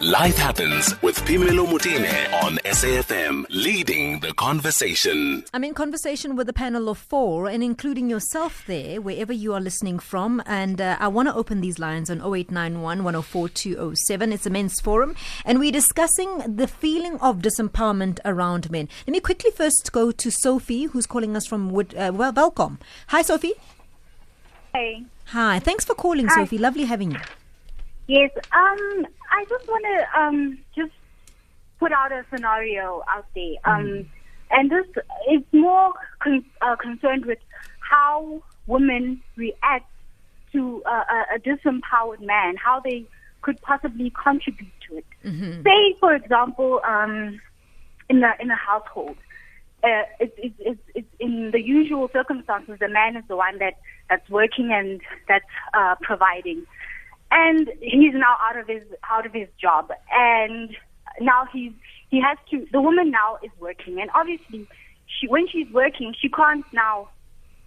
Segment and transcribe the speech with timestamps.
[0.00, 5.44] Life Happens with Phemelo Motene on SAFM, leading the conversation.
[5.52, 9.60] I'm in conversation with a panel of four and including yourself there, wherever you are
[9.60, 10.42] listening from.
[10.46, 14.32] And uh, I want to open these lines on 0891 104 207.
[14.32, 15.14] It's a men's forum.
[15.44, 18.88] And we're discussing the feeling of disempowerment around men.
[19.06, 22.78] Let me quickly first go to Sophie, who's calling us from Wood, uh, well, Welkom.
[23.08, 23.52] Hi, Sophie.
[24.72, 25.04] Hey.
[25.26, 25.58] Hi.
[25.58, 26.36] Thanks for calling, Hi.
[26.36, 26.56] Sophie.
[26.56, 27.20] Lovely having you.
[28.10, 28.32] Yes.
[28.36, 30.90] Um, I just want to um just
[31.78, 33.54] put out a scenario out there.
[33.64, 34.10] Um,
[34.50, 34.84] and this
[35.30, 37.38] is more con- uh, concerned with
[37.78, 39.88] how women react
[40.50, 43.06] to uh, a, a disempowered man, how they
[43.42, 45.04] could possibly contribute to it.
[45.62, 47.40] Say, for example, um,
[48.08, 49.18] in a in a household,
[49.84, 53.74] uh, it's, it's, it's, it's in the usual circumstances, the man is the one that,
[54.08, 56.66] that's working and that's uh, providing.
[57.30, 60.76] And he's now out of his out of his job, and
[61.20, 61.72] now he's
[62.08, 62.66] he has to.
[62.72, 64.66] The woman now is working, and obviously,
[65.06, 67.08] she when she's working, she can't now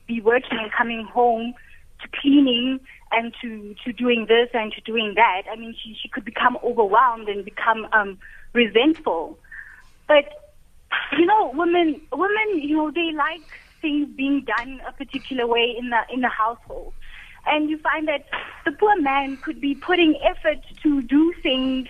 [0.05, 1.53] be working and coming home
[2.01, 2.79] to cleaning
[3.11, 5.43] and to to doing this and to doing that.
[5.51, 8.19] I mean, she she could become overwhelmed and become um,
[8.53, 9.39] resentful.
[10.07, 10.25] But
[11.17, 13.47] you know, women, women, you know, they like
[13.81, 16.93] things being done a particular way in the in the household,
[17.45, 18.25] and you find that
[18.65, 21.87] the poor man could be putting effort to do things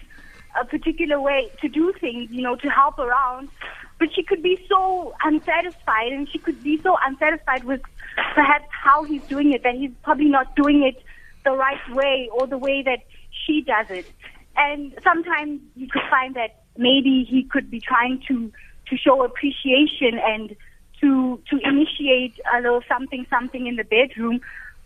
[0.59, 3.49] a particular way, to do things, you know, to help around,
[3.99, 7.81] but she could be so unsatisfied, and she could be so unsatisfied with
[8.35, 11.01] perhaps how he's doing it that he's probably not doing it
[11.43, 12.99] the right way or the way that
[13.45, 14.05] she does it.
[14.55, 18.51] And sometimes you could find that maybe he could be trying to
[18.89, 20.55] to show appreciation and
[21.01, 24.41] to to initiate a little something something in the bedroom,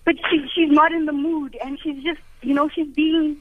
[0.08, 3.38] but she she's not in the mood and she's just you know she's being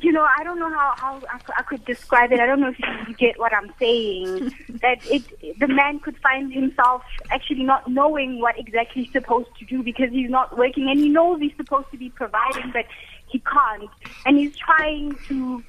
[0.00, 2.40] you know I don't know how how I, I could describe it.
[2.40, 4.54] I don't know if you, you get what I'm saying.
[4.80, 9.66] that it the man could find himself actually not knowing what exactly he's supposed to
[9.66, 12.86] do because he's not working and he knows he's supposed to be providing, but
[13.26, 13.90] he can't,
[14.24, 15.62] and he's trying to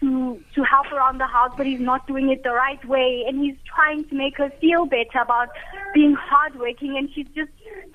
[0.00, 3.42] to to help around the house, but he's not doing it the right way, and
[3.42, 5.48] he's trying to make her feel better about
[5.94, 7.50] being hardworking, and she's just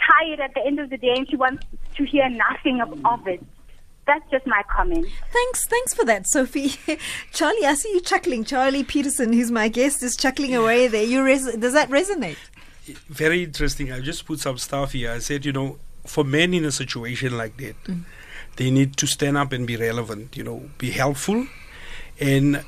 [0.06, 1.66] tired at the end of the day, and she wants
[1.96, 3.44] to hear nothing of, of it.
[4.06, 5.08] That's just my comment.
[5.32, 6.74] Thanks, thanks for that, Sophie.
[7.32, 8.44] Charlie, I see you chuckling.
[8.44, 11.04] Charlie Petersen, who's my guest, is chuckling away there.
[11.04, 12.38] You res- does that resonate?
[13.08, 13.94] very interesting.
[13.94, 15.12] I just put some stuff here.
[15.12, 18.04] I said, you know, for men in a situation like that, mm.
[18.58, 21.48] they need to stand up and be relevant, you know, be helpful
[22.20, 22.64] and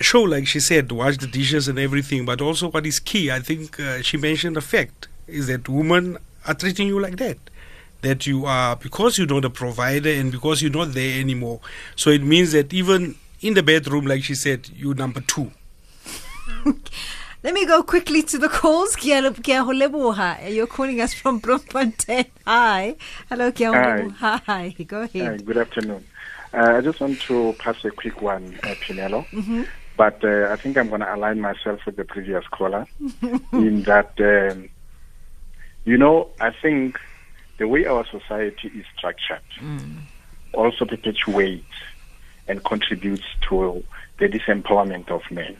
[0.00, 2.24] show, like she said, wash the dishes and everything.
[2.24, 6.18] But also, what is key, I think uh, she mentioned a fact, is that women
[6.46, 7.38] are treating you like that.
[8.02, 11.60] That you are, because you're not a provider and because you're not there anymore.
[11.96, 15.52] So it means that even in the bedroom, like she said, you're number two.
[17.42, 18.96] Let me go quickly to the calls.
[18.96, 20.52] Kia le- kia ho leboha.
[20.54, 22.26] You're calling us from Bloemfontein.
[22.46, 22.96] Hi.
[23.30, 24.08] Hello, Kia Hi.
[24.46, 24.74] Hi.
[24.86, 25.46] Go Hi, ahead.
[25.46, 26.04] good afternoon.
[26.52, 29.24] Uh, I just want to pass a quick one, uh, Phemelo.
[29.96, 32.86] But uh, I think I'm going to align myself with the previous caller
[33.52, 34.68] in that, um,
[35.84, 36.98] you know, I think
[37.58, 39.40] the way our society is structured
[40.54, 41.64] also perpetuates
[42.48, 43.84] and contributes to
[44.18, 45.56] the disempowerment of men.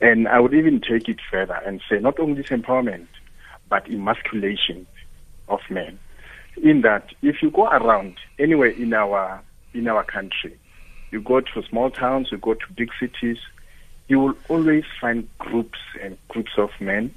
[0.00, 3.06] And I would even take it further and say not only disempowerment,
[3.68, 4.86] but emasculation
[5.48, 5.98] of men.
[6.62, 9.42] In that, if you go around anywhere in our
[9.74, 10.58] in our country,
[11.10, 13.38] you go to small towns, you go to big cities,
[14.08, 17.14] you will always find groups and groups of men,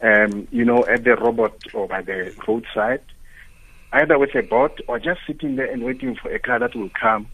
[0.00, 3.02] um, you know, at the robot or by the roadside,
[3.92, 6.90] either with a boat or just sitting there and waiting for a car that will
[6.90, 7.26] come,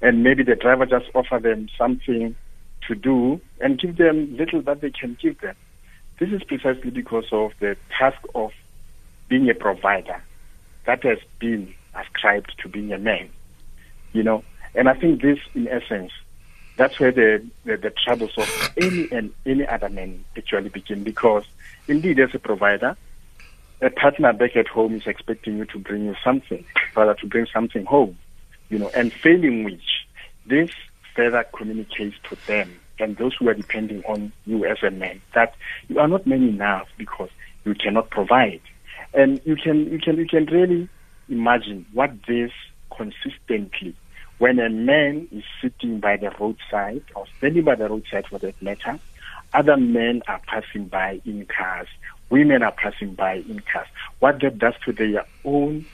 [0.00, 2.34] and maybe the driver just offer them something
[2.86, 5.56] to do and give them little that they can give them.
[6.18, 8.52] This is precisely because of the task of
[9.28, 10.22] being a provider
[10.86, 13.28] that has been ascribed to being a man,
[14.12, 14.44] you know.
[14.74, 16.12] And I think this, in essence,
[16.76, 21.44] that's where the, the, the troubles of any and any other man actually begin because
[21.88, 22.96] indeed as a provider,
[23.80, 26.64] a partner back at home is expecting you to bring you something,
[26.96, 28.16] rather to bring something home,
[28.68, 30.06] you know, and failing which
[30.46, 30.70] this
[31.14, 35.54] further communicates to them and those who are depending on you as a man that
[35.88, 37.30] you are not man enough because
[37.64, 38.60] you cannot provide.
[39.14, 40.88] And you can you can you can really
[41.28, 42.50] imagine what this
[42.96, 43.94] consistently
[44.38, 48.60] when a man is sitting by the roadside or standing by the roadside for that
[48.62, 48.98] matter,
[49.52, 51.88] other men are passing by in cars,
[52.30, 53.88] women are passing by in cars.
[54.20, 55.86] What that does to their own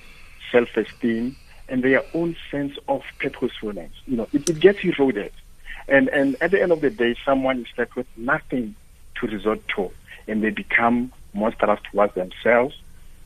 [0.53, 1.37] self esteem
[1.69, 3.93] and their own sense of purposefulness.
[4.07, 5.33] You know, it, it gets eroded.
[5.89, 8.75] And, and at the end of the day, someone is left with nothing
[9.17, 9.91] to resort to,
[10.29, 12.77] and they become monstrous towards themselves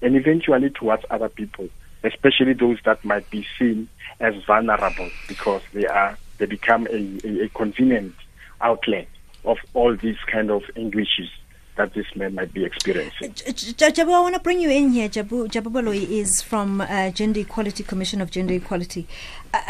[0.00, 1.68] and eventually towards other people,
[2.04, 3.88] especially those that might be seen
[4.20, 8.14] as vulnerable because they are they become a, a, a convenient
[8.60, 9.08] outlet
[9.44, 11.28] of all these kind of anguishes
[11.76, 13.32] that this man might be experiencing.
[13.32, 15.08] Jabu, I want to bring you in here.
[15.08, 19.06] Jabu, Jabu is from uh, Gender Equality Commission of Gender Equality.
[19.54, 19.60] Uh,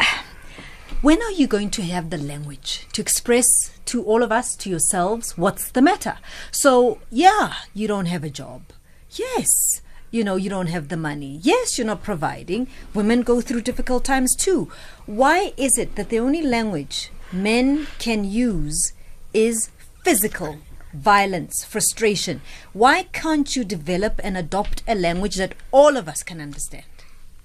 [1.01, 3.45] when are you going to have the language to express
[3.85, 6.17] to all of us, to yourselves, what's the matter?
[6.51, 8.63] So, yeah, you don't have a job.
[9.11, 9.81] Yes,
[10.11, 11.39] you know, you don't have the money.
[11.41, 12.67] Yes, you're not providing.
[12.93, 14.71] Women go through difficult times too.
[15.05, 18.93] Why is it that the only language men can use
[19.33, 19.69] is
[20.03, 20.57] physical
[20.93, 22.41] violence, frustration?
[22.73, 26.85] Why can't you develop and adopt a language that all of us can understand?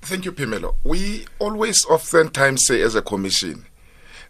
[0.01, 0.75] Thank you, Phemelo.
[0.85, 3.67] We always oftentimes say as a commission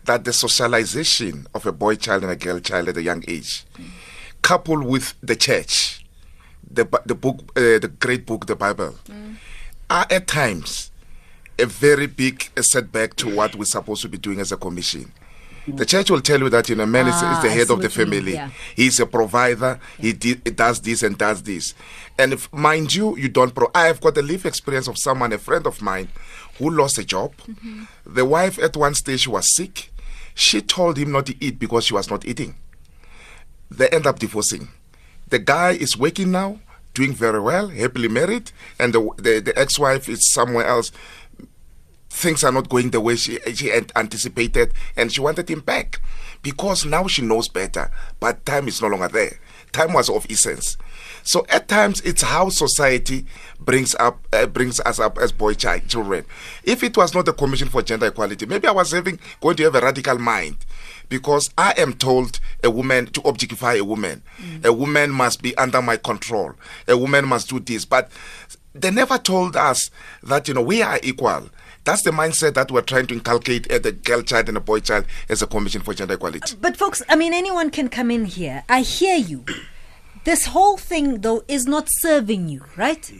[0.04, 3.64] that the socialization of a boy child and a girl child at a young age,
[4.42, 6.03] coupled with the church,
[6.75, 8.94] the, the book, uh, the great book, the Bible,
[9.91, 10.91] are at times
[11.59, 15.12] a very big setback to what we're supposed to be doing as a commission.
[15.67, 17.81] The church will tell you that you know, man is, is Ah, the head of
[17.81, 18.32] the what you mean, family.
[18.35, 18.50] yeah.
[18.76, 19.81] He's a provider.
[19.99, 21.73] He, di- he does this and does this.
[22.19, 23.55] And if, mind you, you don't.
[23.55, 26.09] Pro- I have got a life experience of someone, a friend of mine,
[26.59, 27.35] who lost a job.
[27.49, 27.85] Mm-hmm.
[28.05, 29.91] The wife at one stage was sick.
[30.35, 32.56] She told him not to eat because she was not eating.
[33.71, 34.69] They end up divorcing.
[35.29, 36.61] The guy is working now,
[36.94, 40.93] doing very well, happily married, and the the, the ex-wife is somewhere else
[42.14, 46.00] things are not going the way she she an- anticipated, and she wanted him back
[46.43, 47.91] because now she knows better.
[48.20, 49.38] But time is no longer there.
[49.75, 50.76] Time was of essence.
[51.25, 53.26] So at times it's how society
[53.59, 56.25] brings up uh, brings us up as boy child children.
[56.62, 59.65] If it was not the Commission for Gender Equality, maybe I was having going to
[59.65, 60.59] have a radical mind.
[61.09, 64.23] Because I am told a woman to objectify a woman.
[64.65, 66.55] A woman must be under my control.
[66.87, 67.85] A woman must do this.
[67.85, 68.11] But
[68.73, 69.91] they never told us
[70.23, 71.50] that you know we are equal.
[71.84, 74.81] That's the mindset that we're trying to inculcate at the girl child and the boy
[74.81, 76.56] child as a commission for gender equality.
[76.60, 78.64] But folks, I mean, anyone can come in here.
[78.69, 79.44] I hear you.
[80.25, 83.12] This whole thing, though, is not serving you, right?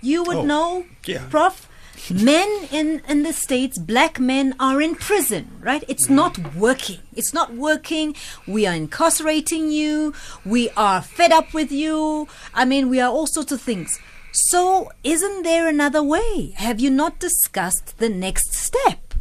[0.00, 1.26] You would Oh, know, yeah.
[1.30, 1.68] Prof.
[2.10, 5.82] Men in in the states, black men are in prison, right?
[5.88, 6.14] It's mm.
[6.14, 7.00] not working.
[7.14, 8.14] It's not working.
[8.46, 10.14] We are incarcerating you.
[10.44, 12.28] We are fed up with you.
[12.54, 13.98] I mean, we are all sorts of things.
[14.46, 16.52] So, isn't there another way?
[16.56, 19.14] Have you not discussed the next step?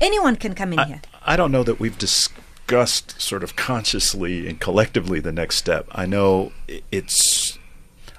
[0.00, 1.00] Anyone can come in here.
[1.24, 5.86] I don't know that we've discussed sort of consciously and collectively the next step.
[5.92, 6.52] I know
[6.90, 7.56] it's,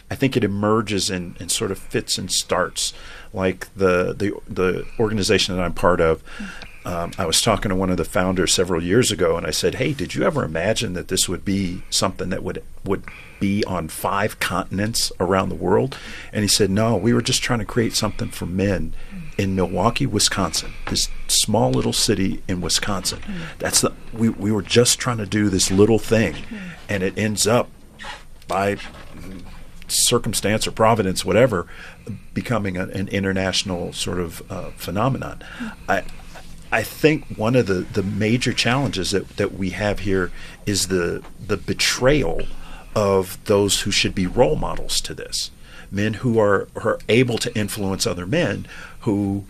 [0.09, 2.93] I think it emerges and, and sort of fits and starts.
[3.33, 6.23] Like the, the, the organization that I'm part of,
[6.85, 9.75] um, I was talking to one of the founders several years ago, and I said,
[9.75, 13.03] "Hey, did you ever imagine that this would be something that would would
[13.39, 15.97] be on five continents around the world?"
[16.31, 18.93] And he said, "No, we were just trying to create something for men
[19.37, 23.19] in Milwaukee, Wisconsin, this small little city in Wisconsin.
[23.57, 26.35] That's the we we were just trying to do this little thing,
[26.87, 27.69] and it ends up
[28.47, 28.77] by
[29.87, 31.67] circumstance or providence, whatever,
[32.33, 35.43] becoming a, an international sort of uh, phenomenon.
[35.89, 36.03] I
[36.75, 40.29] I think one of the, the major challenges that, that we have here
[40.65, 42.41] is the the betrayal
[42.93, 45.51] of those who should be role models to this.
[45.89, 48.67] Men who are, are able to influence other men
[49.01, 49.45] who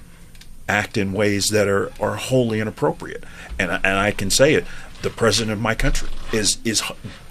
[0.69, 3.23] act in ways that are, are wholly inappropriate.
[3.57, 4.65] And, I- and I can say it
[5.01, 6.83] the president of my country is, is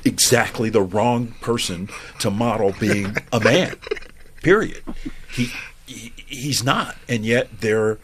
[0.04, 3.76] exactly the wrong person to model being a man,
[4.42, 4.82] period.
[5.32, 5.50] He,
[5.86, 6.96] he, he's not.
[7.08, 7.98] And yet there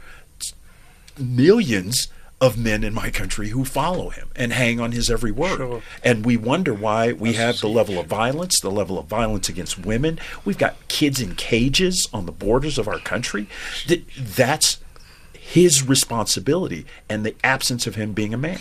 [1.20, 2.08] millions
[2.40, 5.58] of men in my country who follow him and hang on his every word.
[5.58, 5.82] Sure.
[6.02, 9.78] And we wonder why we have the level of violence, the level of violence against
[9.78, 10.18] women.
[10.44, 13.46] We've got kids in cages on the borders of our country.
[14.18, 14.78] That's
[15.38, 18.58] his responsibility and the absence of him being a man.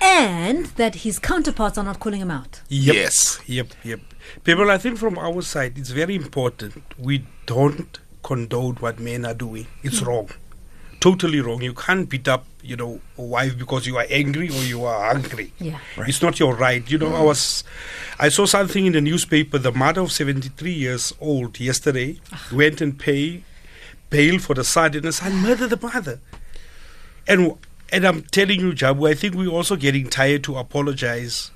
[0.00, 2.60] and that his counterparts are not calling him out.
[2.68, 2.94] Yep.
[2.94, 3.40] Yes.
[3.46, 3.68] Yep.
[3.84, 4.00] Yep.
[4.44, 6.82] People, I think from our side, it's very important.
[6.98, 9.68] We don't condone what men are doing.
[9.82, 10.06] It's hmm.
[10.06, 10.30] wrong.
[11.02, 11.62] Totally wrong.
[11.62, 15.14] You can't beat up, you know, a wife because you are angry or you are
[15.14, 15.52] angry.
[15.58, 15.78] Yeah.
[15.98, 16.88] It's not your right.
[16.88, 17.26] You know, I mm.
[17.26, 17.64] was,
[18.20, 19.58] I saw something in the newspaper.
[19.58, 22.48] The mother of 73 years old yesterday ah.
[22.52, 23.42] went and pay
[24.10, 26.20] bail for the son, and the son murdered the mother.
[27.26, 27.58] And
[27.92, 31.50] and I'm telling you, Jabu, I think we're also getting tired to apologize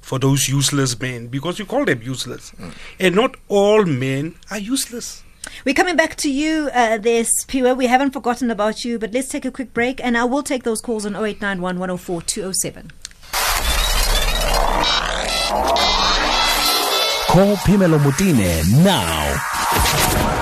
[0.00, 2.52] for those useless men because you call them useless.
[2.52, 2.72] Mm.
[3.00, 5.22] And not all men are useless.
[5.64, 7.76] We're coming back to you uh, there, Siphiwe.
[7.76, 10.62] We haven't forgotten about you, but let's take a quick break and I will take
[10.64, 12.90] those calls on 0891 104 207.
[17.28, 20.41] Call Phemelo Motene now.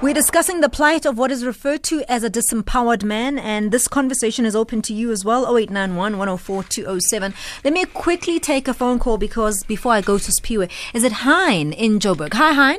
[0.00, 3.88] We're discussing the plight of what is referred to as a disempowered man, and this
[3.88, 5.42] conversation is open to you as well.
[5.44, 7.34] 0891 104 207.
[7.64, 11.10] Let me quickly take a phone call because before I go to Siphiwe, is it
[11.10, 12.32] Hein in Joburg?
[12.34, 12.78] Hi, Hein.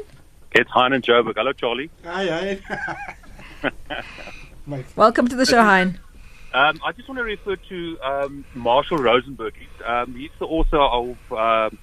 [0.54, 1.34] It's Hein and Joburg.
[1.36, 1.90] Hello, Charlie.
[2.06, 2.62] Hi,
[3.62, 3.74] Hein.
[4.96, 6.00] Welcome to the show, Hein.
[6.54, 9.56] Um, I just want to refer to um, Marshall Rosenberg.
[9.60, 11.78] He's, um, he's the author of, um,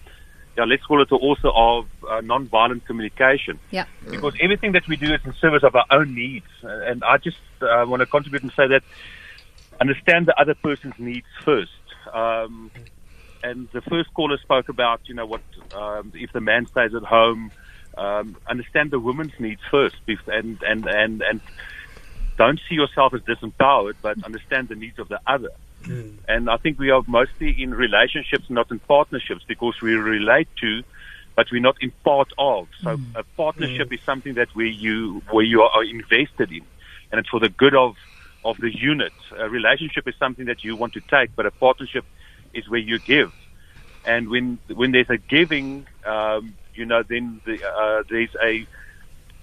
[0.56, 3.58] yeah, let's call it the author of uh, nonviolent communication.
[3.70, 3.84] Yeah.
[4.10, 6.46] Because everything that we do is in service of our own needs.
[6.64, 8.82] Uh, And I just uh, want to contribute and say that
[9.80, 11.70] understand the other person's needs first.
[12.12, 12.70] Um,
[13.42, 15.42] and the first caller spoke about, you know, what
[15.74, 17.52] um, if the man stays at home.
[17.98, 19.96] Um, understand the woman's needs first,
[20.26, 21.40] and and and and
[22.36, 25.48] don't see yourself as disempowered, but understand the needs of the other.
[26.28, 30.82] And I think we are mostly in relationships, not in partnerships, because we relate to,
[31.36, 32.68] but we're not in part of.
[32.82, 36.66] So a partnership is something that where you where you are invested in,
[37.10, 37.94] and it's for the good of
[38.44, 39.12] of the unit.
[39.38, 42.04] A relationship is something that you want to take, but a partnership
[42.54, 43.32] is where you give.
[44.04, 48.66] And when when there's a giving, um, you know, then the, uh, there's a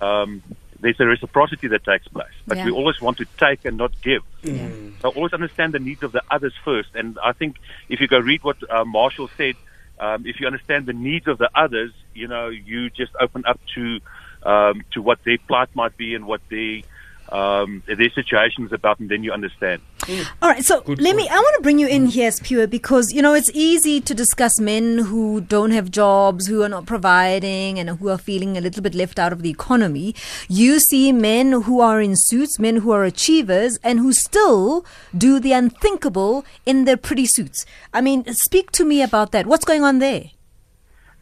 [0.03, 0.43] um,
[0.83, 2.35] there's a reciprocity that takes place.
[2.45, 2.65] But Yeah.
[2.65, 4.23] we always want to take and not give.
[5.01, 6.89] So always understand the needs of the others first.
[6.93, 7.57] And I think
[7.89, 9.55] if you go read what uh, Marshall said,
[9.99, 13.59] um, if you understand the needs of the others, you know, you just open up
[13.75, 13.99] to
[14.43, 16.81] um, to what their plight might be and what their
[17.33, 19.81] um, their situation is about, and then you understand.
[20.41, 21.27] All right, so Good let me.
[21.27, 24.59] I want to bring you in here, Siphiwe, because you know it's easy to discuss
[24.59, 28.83] men who don't have jobs, who are not providing, and who are feeling a little
[28.83, 30.13] bit left out of the economy.
[30.47, 34.85] You see men who are in suits, men who are achievers, and who still
[35.17, 37.65] do the unthinkable in their pretty suits.
[37.93, 39.47] I mean, speak to me about that.
[39.47, 40.25] What's going on there?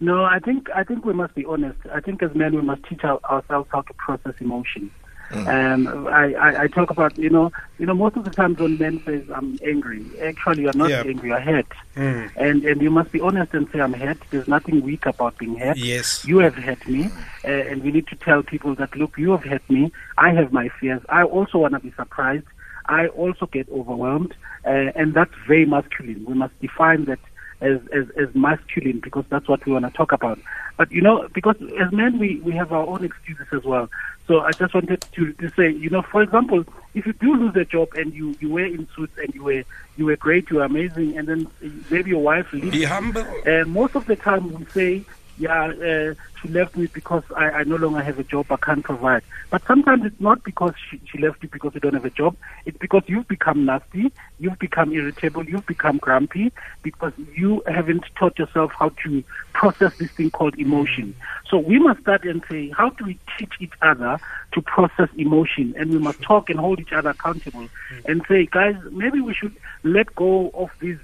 [0.02, 1.80] No, I think I think we must be honest.
[1.94, 4.92] I think as men we must teach our, ourselves how to process emotion.
[5.34, 8.78] Um, I, I, I talk about you know you know most of the times when
[8.78, 11.04] men says I'm angry, actually you're not Yeah.
[11.06, 12.30] angry, you're hurt, Mm.
[12.36, 14.18] and and you must be honest and say I'm hurt.
[14.30, 15.78] There's nothing weak about being hurt.
[15.78, 16.26] Yes.
[16.26, 17.06] You have hurt me,
[17.46, 19.92] uh, and we need to tell people that look, you have hurt me.
[20.18, 21.02] I have my fears.
[21.10, 22.46] I also want to be surprised.
[22.88, 24.34] I also get overwhelmed,
[24.66, 24.70] uh,
[25.00, 26.26] and that's very masculine.
[26.26, 27.20] We must define that
[27.62, 30.40] as, as, as masculine because that's what we want to talk about.
[30.78, 33.90] But you know, because as men, we, we have our own excuses as well.
[34.28, 36.64] So I just wanted to, to say, you know, for example,
[36.94, 39.64] if you do lose a job and you, you were in suits and you were
[39.98, 41.48] you were great, you were amazing, and then
[41.90, 43.26] maybe your wife leaves Be humble.
[43.46, 45.04] uh, most of the time we say,
[45.38, 48.84] yeah, uh, she left me because I, I no longer have a job, I can't
[48.84, 49.24] provide.
[49.50, 52.36] But sometimes it's not because she, she left you because you don't have a job.
[52.66, 56.52] It's because you've become nasty, you've become irritable, you've become grumpy
[56.84, 59.24] because you haven't taught yourself how to
[59.54, 61.16] process this thing called emotion.
[61.50, 64.20] So we must start and say, how do we teach each other
[64.54, 65.74] to process emotion?
[65.78, 67.68] And we must talk and hold each other accountable
[68.06, 71.00] and say, guys, maybe we should let go of these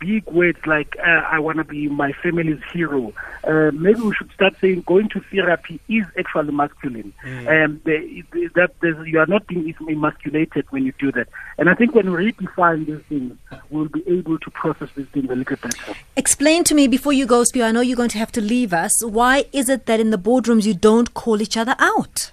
[0.00, 3.12] big words like uh, I want to be my family's hero.
[3.44, 7.12] Uh, maybe we should start saying going to therapy is actually masculine.
[7.24, 8.72] Um, the, that
[9.06, 11.28] you are not being emasculated when you do that.
[11.58, 13.36] And I think when we redefine these things,
[13.68, 15.94] we'll be able to process these things a little better.
[16.16, 17.64] Explain to me before you go, Siphiwe.
[17.64, 19.04] I know you're going to have to leave us.
[19.04, 22.32] Why is it that in the boardrooms you don't call each other out?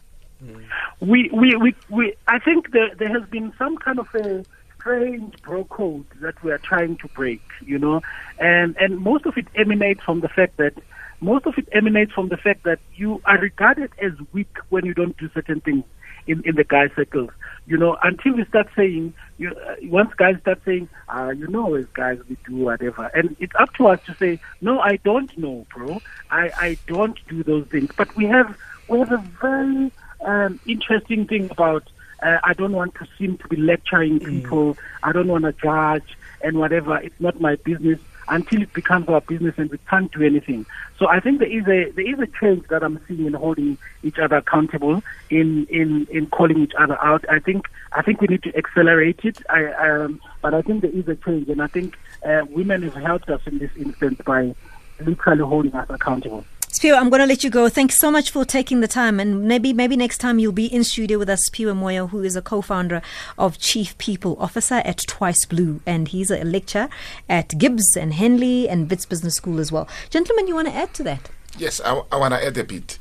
[1.00, 4.44] we, we, we, we I think there, there has been some kind of a
[4.88, 8.02] strange bro code that we are trying to break, you know,
[8.40, 10.74] and, and most of it emanates from the fact that
[11.20, 14.94] most of it emanates from the fact that you are regarded as weak when you
[14.94, 15.84] don't do certain things
[16.26, 17.32] in, in the guy circles.
[17.66, 21.76] You know, until we start saying, you, uh, once guys start saying, uh, you know,
[21.76, 25.38] as guys we do whatever, and it's up to us to say, no, I don't
[25.38, 26.02] know, bro.
[26.32, 27.90] I, I don't do those things.
[27.98, 29.92] But we have we have a very
[30.22, 31.84] um, interesting thing about
[32.22, 34.78] uh, I don't want to seem to be lecturing people.
[35.04, 36.98] I don't want to judge and whatever.
[36.98, 40.66] It's not my business until it becomes our business and we can't do anything.
[41.00, 43.78] So I think there is a there is a change that I'm seeing in holding
[44.04, 47.24] each other accountable, in in in calling each other out.
[47.30, 49.42] I think I think we need to accelerate it.
[49.50, 52.96] I um, but I think there is a change, and I think uh, women have
[52.96, 54.56] helped us in this instance by
[55.00, 56.44] literally holding us accountable.
[56.78, 57.70] Siphiwe, I'm going to let you go.
[57.70, 59.20] Thanks so much for taking the time.
[59.20, 62.36] And maybe maybe next time you'll be in studio with us, Siphiwe Moyo, who is
[62.36, 63.02] a co-founder
[63.36, 65.82] of Chief People Officer at Twice Blue.
[65.88, 66.88] And he's a lecturer
[67.28, 69.88] at GIBS and Henley and Wits Business School as well.
[70.12, 71.32] Gentlemen, you want to add to that?
[71.58, 73.00] Yes, I, I want to add a bit.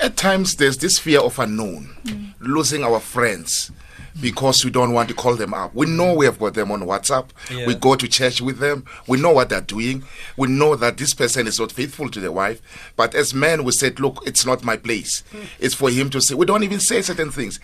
[0.00, 2.34] At times, there's this fear of unknown, mm.
[2.40, 3.70] losing our friends
[4.20, 5.74] because we don't want to call them up.
[5.74, 7.28] We know we have got them on WhatsApp.
[7.50, 7.66] Yeah.
[7.66, 8.84] We go to church with them.
[9.06, 10.04] We know what they're doing.
[10.36, 12.60] We know that this person is not faithful to the wife.
[12.96, 15.24] But as men, we said, look, it's not my place.
[15.58, 16.34] It's for him to say.
[16.34, 17.58] We don't even say certain things.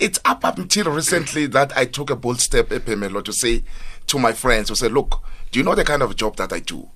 [0.00, 3.62] It's up, up until recently that I took a bold step, eh, Epemelo, to say
[4.08, 5.22] to my friends, to say, look,
[5.52, 6.88] do you know the kind of job that I do?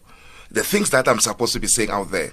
[0.50, 2.32] the things that I'm supposed to be saying out there.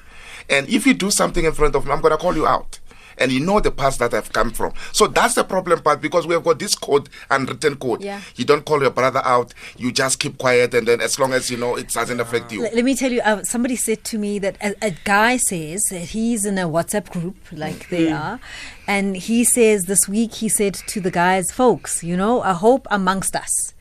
[0.50, 2.79] And if you do something in front of me, I'm going to call you out.
[3.17, 4.74] And you know the past that I've come from.
[4.91, 8.03] So that's the problem part because we have got this code, unwritten code.
[8.03, 8.22] Yeah.
[8.36, 11.50] You don't call your brother out, you just keep quiet, and then as long as
[11.50, 12.62] you know it doesn't affect you.
[12.62, 16.10] Let, me tell you, uh, somebody said to me that a, a guy says that
[16.10, 18.39] he's in a WhatsApp group, like they are,
[18.88, 22.88] and he says this week, he said to the guys, folks, you know, I hope
[22.91, 23.74] amongst us,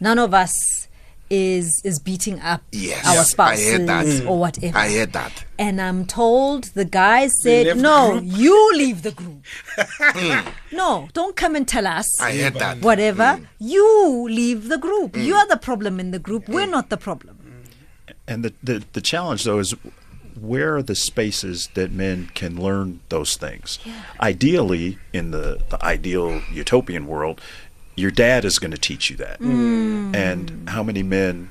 [0.00, 0.85] none of us
[1.30, 4.06] is is beating up Yes, our I spouses heard that.
[4.06, 4.38] or mm.
[4.38, 4.78] whatever.
[4.78, 5.44] I heard that.
[5.58, 9.42] And I'm told the guy said, no, you leave the group.
[9.76, 10.52] Mm.
[10.72, 12.80] no, don't come and tell us I heard that.
[12.82, 13.22] whatever.
[13.40, 13.46] Mm.
[13.58, 15.16] You leave the group.
[15.16, 16.48] You're the problem in the group.
[16.48, 17.38] We're not the problem.
[18.28, 19.74] And the, the, the challenge, though, is
[20.38, 23.78] where are the spaces that men can learn those things?
[23.84, 24.02] Yeah.
[24.20, 27.40] Ideally, in the, the ideal utopian world,
[27.96, 29.40] your dad is going to teach you that.
[29.40, 30.14] Mm.
[30.14, 31.50] And how many men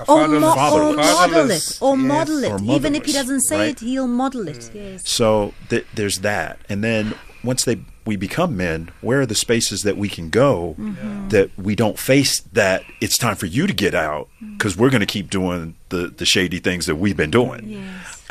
[0.00, 1.00] Or, fatherless- mo- or fatherless.
[1.00, 1.78] model it.
[1.80, 2.06] Or yes.
[2.06, 2.52] model it.
[2.52, 3.68] Or Even if he doesn't say right?
[3.70, 4.70] it, he'll model it.
[4.74, 5.08] Yes.
[5.08, 9.82] So th- there's that, and then once they we become men, where are the spaces
[9.82, 11.28] that we can go mm-hmm.
[11.30, 14.58] that we don't face that it's time for you to get out mm.
[14.58, 17.66] because we're going to keep doing the the shady things that we've been doing.
[17.66, 18.28] Yes.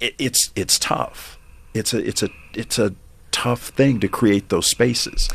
[0.00, 1.38] It, it's it's tough.
[1.74, 2.94] It's a it's a it's a
[3.30, 5.28] tough thing to create those spaces.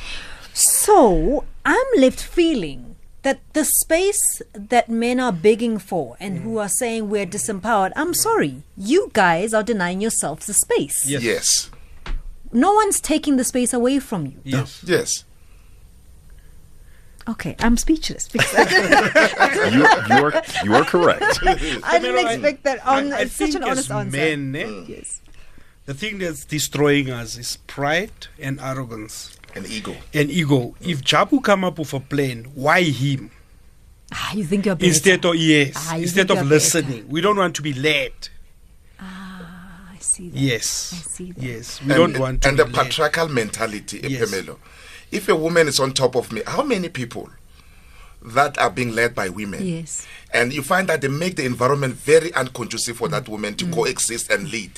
[0.54, 6.68] So I'm left feeling that the space that men are begging for and who are
[6.68, 11.06] saying we're disempowered, I'm sorry, you guys are denying yourselves the space.
[11.08, 11.24] Yes.
[11.24, 11.70] Yes.
[12.52, 14.40] No one's taking the space away from you.
[14.44, 14.84] Yes.
[14.86, 15.24] Yes.
[17.28, 18.52] Okay, I'm speechless because
[19.74, 21.40] You you are you are correct.
[21.44, 22.86] I didn't expect that.
[22.86, 24.18] On I, I it's such an honest as answer.
[24.18, 25.22] men, eh, Yes.
[25.86, 29.96] the thing that's destroying us is pride and arrogance An ego.
[30.14, 30.76] An ego.
[30.82, 33.30] If Jabu come up with a plan, why him?
[34.12, 34.88] Ah, you think you're better.
[34.88, 36.56] Instead of yes, Ah, instead of you're better.
[36.56, 38.12] listening, we don't want to be led.
[39.00, 40.38] Ah, I see that.
[40.40, 41.44] Yes, I see that.
[41.44, 42.50] yes, we don't want to.
[42.50, 42.74] and the led.
[42.74, 44.30] patriarchal mentality, Yes.
[44.32, 44.58] Epemelo.
[45.12, 47.30] If a woman is on top of me, how many people
[48.24, 49.64] that are being led by women?
[49.66, 50.08] Yes.
[50.34, 53.58] And you find that they make the environment very unconducive for that woman Mm.
[53.58, 54.72] to coexist and lead.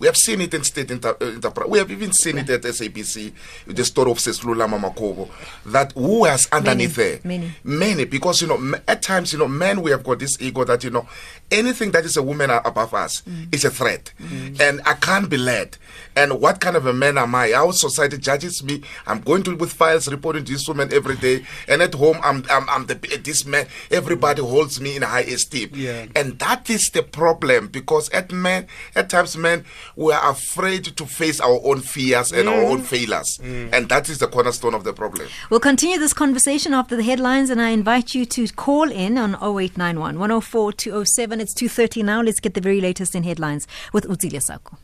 [0.00, 1.68] We have seen it in state inter- uh, enterprise.
[1.68, 3.32] We have even seen it at SABC,
[3.68, 5.28] the story of Seslula Mamakobo,
[5.66, 7.20] that who has underneath Many, there?
[7.24, 7.52] many.
[7.62, 10.64] Many, because, you know, m- at times, you know, men, we have got this ego
[10.64, 11.06] that, you know,
[11.50, 13.54] anything that is a woman above us Mm.
[13.54, 14.12] is a threat.
[14.60, 15.76] And I can't be led.
[16.16, 17.52] And what kind of a man am I?
[17.52, 18.82] Our society judges me.
[19.06, 21.44] I'm going to with files reporting to this woman every day.
[21.68, 23.66] And at home, I'm, I'm, I'm the, this man.
[23.90, 25.70] Everybody holds me in high esteem.
[25.74, 26.06] Yeah.
[26.16, 31.06] And that is the problem because at men, at times men, we are afraid to
[31.06, 32.84] face our own fears and our own mm.
[32.84, 33.38] failures.
[33.42, 33.72] Mm.
[33.72, 35.28] And that is the cornerstone of the problem.
[35.50, 39.34] We'll continue this conversation after the headlines, and I invite you to call in on
[39.34, 41.40] 0891 104 207.
[41.40, 42.22] It's 2.30 now.
[42.22, 44.78] Let's get the very latest in headlines with Uzile Sako.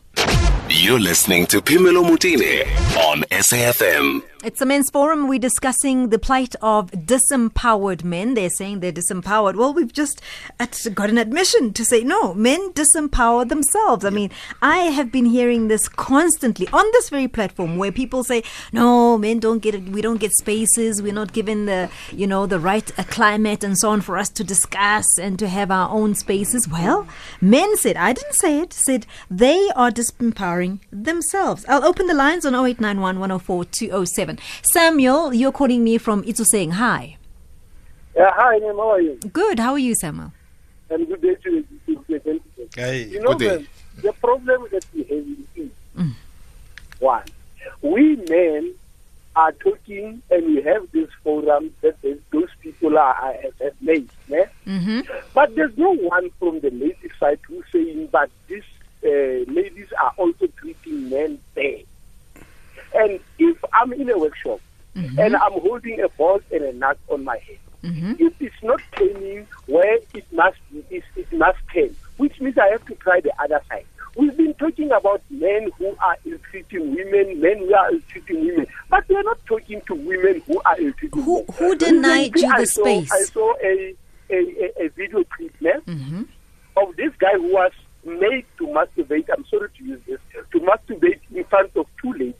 [0.69, 2.63] You're listening to Phemelo Motene
[3.09, 4.32] on SAFM.
[4.43, 5.29] It's the men's forum.
[5.29, 8.33] We're discussing the plight of disempowered men.
[8.33, 9.55] They're saying they're disempowered.
[9.55, 10.21] Well, we've just
[10.93, 14.03] got an admission to say no, men disempower themselves.
[14.03, 18.43] I mean, I have been hearing this constantly on this very platform where people say,
[18.73, 19.83] no, men don't get it.
[19.83, 21.01] We don't get spaces.
[21.01, 24.27] We're not given the, you know, the right uh, climate and so on for us
[24.31, 26.67] to discuss and to have our own spaces.
[26.67, 27.07] Well,
[27.39, 31.63] men said, I didn't say it, said they are disempowering themselves.
[31.69, 34.32] I'll open the lines on 0891 104 207.
[34.61, 36.71] Samuel, you're calling me from Itsoseng.
[36.73, 37.17] Hi.
[38.15, 38.75] Yeah, hi, ma'am.
[38.75, 39.15] How are you?
[39.31, 39.59] Good.
[39.59, 40.31] How are you, Samuel?
[40.89, 41.65] And good day to you.
[41.87, 42.41] to the.
[42.75, 43.47] Hey, You know, good day.
[43.57, 43.67] ma'am,
[44.01, 45.69] the problem that we have is
[46.99, 47.23] one,
[47.81, 48.73] we men
[49.35, 51.95] are talking and we have this forum that
[52.31, 54.07] those people are, are have, have made.
[54.27, 54.45] Yeah?
[54.67, 55.01] Mm-hmm.
[55.33, 58.63] But there's no one from the ladies' side who's saying that these
[59.03, 61.79] uh, ladies are also treating men fair.
[62.95, 64.61] And if I'm in a workshop
[64.95, 65.19] mm-hmm.
[65.19, 68.13] and I'm holding a ball and a nut on my head, mm-hmm.
[68.17, 72.69] if it's not turning where it must be, it, it must turn, which means I
[72.69, 73.85] have to try the other side.
[74.15, 79.03] We've been talking about men who are ill-treating women, men who are ill-treating women, but
[79.09, 81.45] we're not talking to women who are ill-treating Who- men.
[81.57, 83.11] who denied Recently, you the I saw, space?
[83.11, 83.95] I saw a,
[84.29, 86.23] a, a, video clip yeah, mm-hmm.
[86.77, 87.71] of this guy who was
[88.05, 90.19] made to masturbate, I'm sorry to use this,
[90.51, 92.35] to masturbate in front of two ladies.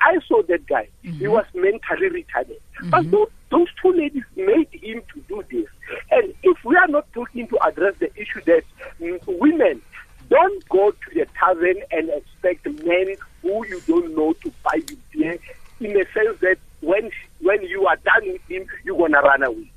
[0.00, 2.58] I saw that guy, he was mentally retarded.
[2.90, 5.66] But those, those two ladies made him to do this.
[6.10, 8.64] And if we are not talking to address the issue that
[9.00, 9.82] mm, women
[10.30, 14.96] don't go to the tavern and expect men who you don't know to buy you
[15.12, 15.38] beer
[15.80, 17.10] in the sense that when
[17.40, 19.70] when you are done with him, you're gonna run away.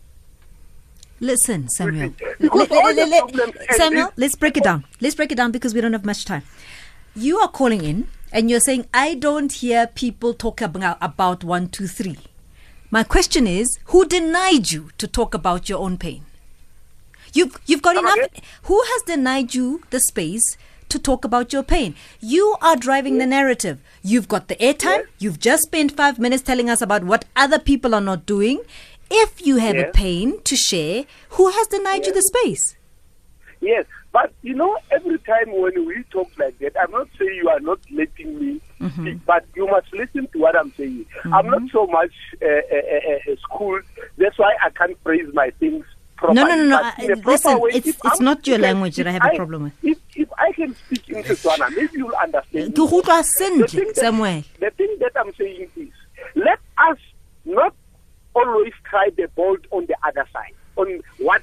[1.19, 2.13] Listen, Samuel.
[2.39, 4.85] Because Le- le- all le- le- problems and Samuel, let's break it down.
[5.01, 6.43] Let's break it down because we don't have much time.
[7.15, 11.69] You are calling in and you're saying, I don't hear people talk about, about one,
[11.69, 12.17] two, three.
[12.91, 16.25] My question is, who denied you to talk about your own pain?
[17.33, 18.29] You've, you've got Come enough.
[18.63, 20.57] Who has denied you the space
[20.89, 21.95] to talk about your pain?
[22.19, 23.79] You are driving the narrative.
[24.01, 24.99] You've got the airtime.
[24.99, 25.07] Yes.
[25.19, 28.61] You've just spent five minutes telling us about what other people are not doing.
[29.09, 32.75] If you have a pain to share, who has denied you the space?
[33.61, 37.49] Yes, but you know, every time when we talk like that, I'm not saying you
[37.49, 38.61] are not letting me
[38.93, 41.05] speak, but you must listen to what I'm saying.
[41.33, 43.83] I'm not so much uh, uh, uh, uh, schooled.
[44.17, 45.83] That's why I can't phrase my things
[46.15, 46.35] properly.
[46.41, 46.93] No, no, no, no, I-
[47.25, 49.73] listen, way, it's- it's I'm- not your language that I have a problem with.
[49.83, 52.75] If, if I can speak in Setswana, maybe you'll understand.
[52.75, 52.83] Ke me.
[52.85, 53.23] utlwa
[53.59, 53.95] The thing that-
[54.59, 55.89] The thing that I'm saying is,
[56.35, 56.97] let us
[57.45, 57.73] not
[58.35, 61.41] always try the bolt on the other side, on what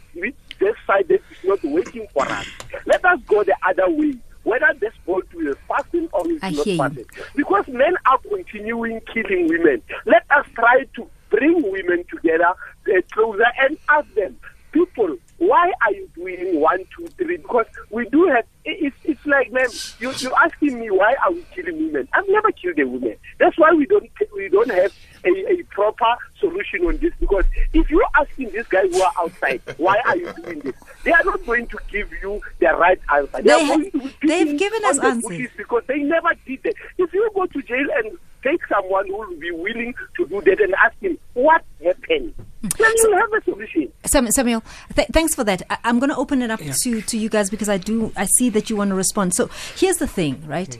[0.61, 2.47] this side that not waiting for us.
[2.87, 6.67] Let us go the other way, whether this bolt will fasten or it I not
[6.67, 7.07] fasten.
[7.35, 9.83] Because men are continuing killing women.
[10.07, 14.37] Let us try to bring women together uh, closer and ask them,
[14.73, 17.37] people, why are you doing one, two, three?
[17.39, 18.45] Because we do have.
[18.65, 22.09] It's it's like, man, you you're asking me why are we killing women?
[22.13, 23.17] I've never killed a woman.
[23.39, 24.93] That's why we don't we don't have
[25.25, 27.13] a, a proper solution on this.
[27.19, 30.75] Because if you're asking these guys who are outside, why are you doing this?
[31.05, 33.43] They are not going to give you the right answer.
[33.43, 35.49] They are ha- going to be they've given us answers.
[35.57, 36.75] because they never did that.
[36.99, 40.61] If you go to jail and take someone who will be willing to do that
[40.61, 42.35] and ask him what happened,
[42.79, 43.93] then you'll have a solution.
[44.05, 44.63] Sam, Samuel,
[44.95, 45.63] th- thanks for that.
[45.71, 48.27] I- I'm going to open it up to, to you guys because I do I
[48.27, 49.35] see that you want to respond.
[49.35, 50.77] So here's the thing, right?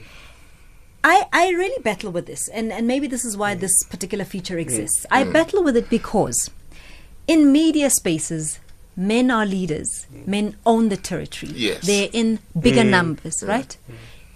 [1.03, 4.57] I, I really battle with this, and, and maybe this is why this particular feature
[4.57, 4.61] mm.
[4.61, 5.05] exists.
[5.05, 5.17] Mm.
[5.17, 6.51] I battle with it because
[7.27, 8.59] in media spaces,
[8.95, 10.27] men are leaders, mm.
[10.27, 11.53] men own the territory.
[11.55, 11.87] Yes.
[11.87, 13.75] They're in bigger numbers, right?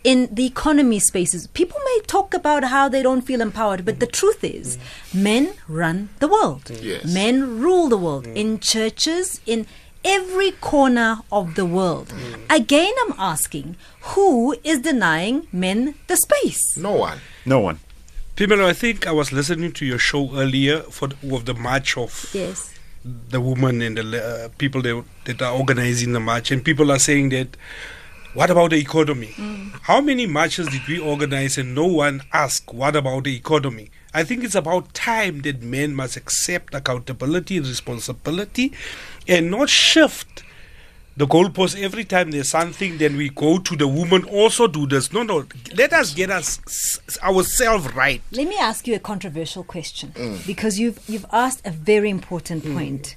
[0.06, 4.06] In the economy spaces, people may talk about how they don't feel empowered, but the
[4.20, 4.78] truth is,
[5.14, 6.70] men run the world.
[6.82, 7.12] Yes.
[7.12, 9.66] Men rule the world in churches, in
[10.04, 12.14] every corner of the world.
[12.52, 13.78] Again, I'm asking,
[14.14, 16.78] who is denying men the space?
[16.78, 17.20] No one.
[17.44, 17.80] No one.
[18.36, 21.98] Phemelo, I think I was listening to your show earlier for the, of the march
[21.98, 22.72] of Yes.
[23.04, 27.00] the women and the uh, people that, that are organizing the march, and people are
[27.00, 27.58] saying that.
[28.36, 29.34] What about the economy?
[29.84, 33.92] How many marches did we organize and no one asked what about the economy?
[34.14, 38.74] I think it's about time that men must accept accountability and responsibility
[39.26, 40.44] and not shift
[41.18, 45.14] the goalpost every time there's something, then we go to the woman also do this.
[45.14, 46.60] No, no, let us get us
[47.24, 48.22] ourselves right.
[48.32, 50.12] Let me ask you a controversial question
[50.46, 53.16] because you've you've asked a very important point,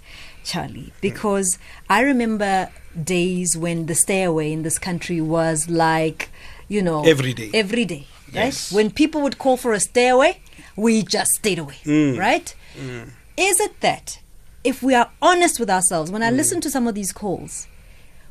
[0.49, 0.93] Charlie.
[1.01, 1.59] Because
[1.89, 2.71] I remember
[3.05, 6.31] days when the stay away in this country was like,
[6.69, 7.51] you know, Every day.
[7.53, 8.47] every day, right?
[8.47, 8.73] Yes.
[8.73, 10.41] When people would call for a stay away,
[10.75, 12.19] we just stayed away, mm.
[12.19, 12.55] right?
[12.77, 13.11] Mm.
[13.37, 14.21] Is it that
[14.65, 16.37] if we are honest with ourselves, when I mm.
[16.37, 17.67] listen to some of these calls,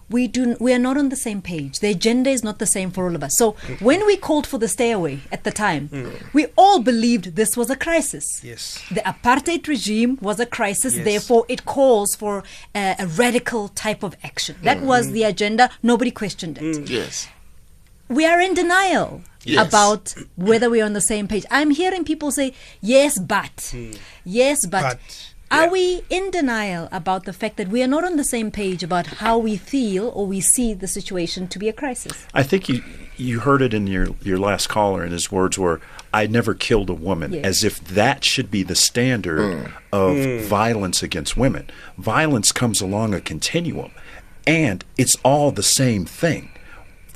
[0.10, 1.80] we do we are not on the same page.
[1.80, 3.38] The agenda is not the same for all of us.
[3.38, 6.34] So when we called for the stay away at the time, mm.
[6.34, 8.42] we all believed this was a crisis.
[8.44, 8.84] Yes.
[8.90, 11.06] The apartheid regime was a crisis, Yes.
[11.06, 12.44] therefore it calls for
[12.74, 14.56] a, a radical type of action.
[14.64, 14.84] That mm.
[14.84, 15.12] was mm.
[15.12, 15.70] the agenda.
[15.84, 16.90] Nobody questioned it.
[16.90, 17.28] Yes.
[18.08, 19.68] We are in denial Yes.
[19.68, 21.46] about whether we're on the same page.
[21.50, 23.74] I'm hearing people say, yes, but.
[24.26, 24.82] Yes, but.
[24.82, 25.72] But, Are yeah.
[25.72, 29.08] we in denial about the fact that we are not on the same page about
[29.08, 32.26] how we feel or we see the situation to be a crisis?
[32.34, 32.84] I think you
[33.16, 35.80] you heard it in your your last caller, and his words were,
[36.14, 37.46] "I never killed a woman," Yes.
[37.46, 39.72] as if that should be the standard hmm.
[39.94, 40.40] of hmm.
[40.40, 41.70] violence against women.
[41.98, 43.92] Violence comes along a continuum,
[44.46, 46.50] and it's all the same thing.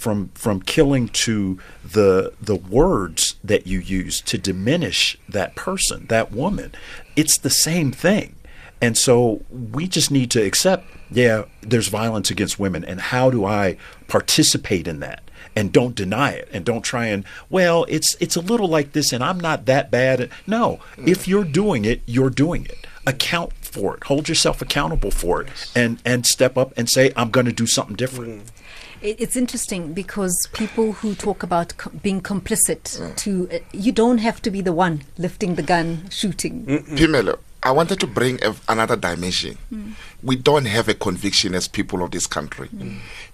[0.02, 1.60] From from killing to
[1.98, 6.72] the the words that you use to diminish that person, that woman,
[7.16, 8.36] it's the same thing.
[8.82, 13.46] And so we just need to accept, yeah, there's violence against women, and how do
[13.46, 15.22] I participate in that?
[15.56, 19.14] And don't deny it, and don't try and well, it's it's a little like this,
[19.14, 20.32] and I'm not that bad.
[20.48, 22.88] No, if you're doing it, you're doing it.
[23.06, 24.04] Account for it.
[24.06, 27.68] Hold yourself accountable for it, and and step up and say, "I'm going to do
[27.68, 28.44] something different."
[29.02, 32.84] It- It's interesting because people who talk about co- being complicit
[33.24, 36.66] to uh, you don't have to be the one lifting the gun, shooting.
[36.98, 39.58] Pimelo, I wanted to bring a, another dimension.
[40.24, 42.70] We don't have a conviction as people of this country.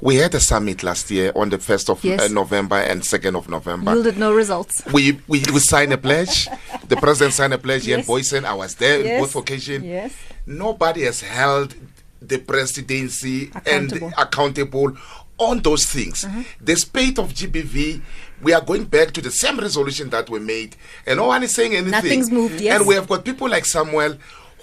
[0.02, 2.22] We had a summit last year on the 1st of Yes.
[2.22, 3.94] uh, November and 2nd of November.
[3.94, 4.84] Yielded no results.
[4.92, 6.48] we, we, we signed a pledge.
[6.88, 7.88] The president signed a pledge.
[7.88, 8.06] Yes.
[8.08, 9.14] Boysen, I was there Yes.
[9.16, 9.86] on both occasions.
[9.86, 10.14] Yes.
[10.46, 11.74] Nobody has held
[12.22, 14.08] the presidency Accountable.
[14.08, 14.98] and accountable
[15.38, 16.26] on those things.
[16.26, 16.42] Mm-hmm.
[16.62, 18.02] The spate of GBV,
[18.42, 21.54] we are going back to the same resolution that we made, and no one is
[21.54, 21.92] saying anything.
[21.92, 22.80] Nothing's moved, yes.
[22.80, 24.18] And we have got people like Samuel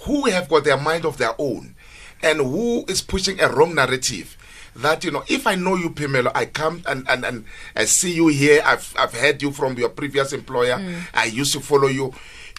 [0.05, 1.75] who have got their mind of their own
[2.21, 4.37] and who is pushing a wrong narrative.
[4.77, 8.13] That you know, if I know you, Pamela, I come and, and, and I see
[8.13, 8.61] you here.
[8.65, 10.77] I've I've heard you from your previous employer.
[10.77, 11.01] Mm.
[11.13, 12.13] I used to follow you,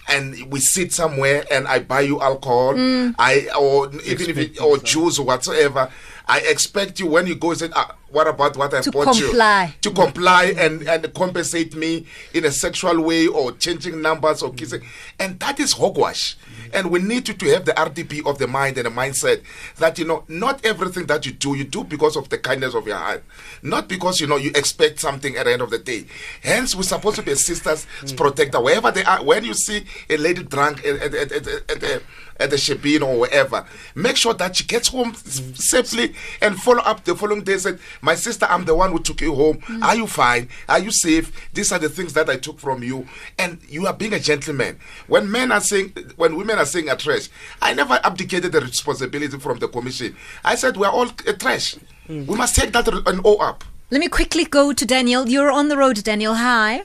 [0.09, 2.73] and we sit somewhere and I buy you alcohol.
[2.73, 3.15] Mm.
[3.19, 5.91] I or even if it, or juice or whatsoever.
[6.29, 9.17] I expect you when you go and say, ah, "What about what I To bought
[9.17, 9.75] you?" comply.
[9.83, 14.81] To comply and and compensate me in a sexual way or changing numbers or kissing,
[14.81, 14.87] mm.
[15.21, 16.37] and that is hogwash.
[16.37, 16.75] Mm.
[16.75, 19.43] And we need to, to have the RDP of the mind and the mindset
[19.79, 22.89] that you know not everything that you do you do because of the kindness of
[22.89, 23.23] your heart,
[23.63, 26.07] not because you know you expect something at the end of the day.
[26.43, 28.17] Hence, we're supposed to be a sisters mm.
[28.17, 29.23] protector wherever they are.
[29.23, 32.03] When you see a lady drunk at, at, at, at, at
[32.39, 37.05] at the Shebeen or wherever, make sure that she gets home safely and follow up
[37.05, 37.57] the following day.
[37.59, 39.63] Said, My sister, I'm the one who took you home.
[39.83, 40.49] Are you fine?
[40.69, 41.33] Are you safe?
[41.53, 43.07] These are the things that I took from you.
[43.39, 44.79] And you are being a gentleman.
[45.07, 47.29] When men are saying, when women are saying a trash,
[47.63, 50.17] I never abdicated the responsibility from the commission.
[50.45, 51.77] I said, We're all a trash.
[52.09, 53.65] We must take that and owe up.
[53.91, 55.29] Let me quickly go to Daniel.
[55.29, 56.35] You're on the road, Daniel.
[56.35, 56.83] Hi.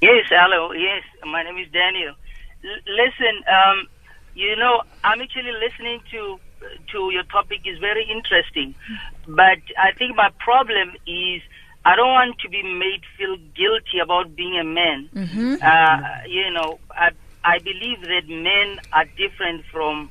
[0.00, 0.72] Yes, hello.
[0.72, 2.14] Yes, my name is Daniel.
[2.64, 3.88] L- listen, um,
[4.36, 6.38] you know, I'm actually listening to
[6.92, 8.74] to your topic is very interesting,
[9.26, 11.40] but I think my problem is
[11.84, 15.08] I don't want to be made feel guilty about being a man.
[15.62, 17.10] Uh, you know, I
[17.44, 20.10] I believe that men are different from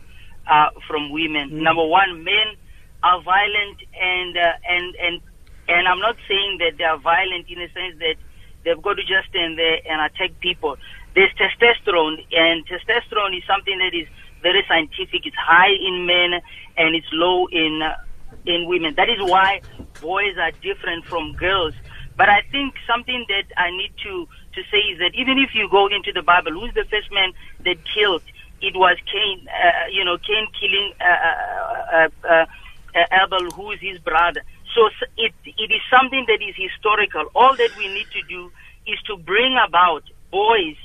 [0.50, 1.62] uh, from women.
[1.64, 2.56] Number one, men
[3.04, 5.22] are violent, and uh, and and
[5.68, 8.16] and I'm not saying that they are violent in the sense that
[8.64, 10.78] they've got to just stand there and attack people.
[11.16, 14.08] There's testosterone, and testosterone is something that is
[14.42, 15.26] very scientific.
[15.26, 16.42] It's high in men
[16.78, 17.96] and it's low in uh,
[18.46, 18.94] in women.
[18.96, 19.62] That is why
[20.02, 21.74] boys are different from girls.
[22.18, 25.70] But I think something that I need to to say is that even if you
[25.70, 27.32] go into the Bible, who's the first man
[27.64, 28.24] that killed?
[28.62, 29.48] It was Cain.
[29.48, 32.46] Uh, you know, Cain killing uh, uh, uh, uh,
[32.96, 34.42] uh, Abel, who is his brother.
[34.76, 37.26] So it it is something that is historical.
[37.36, 38.52] All that we need to do
[38.86, 40.76] is to bring about boys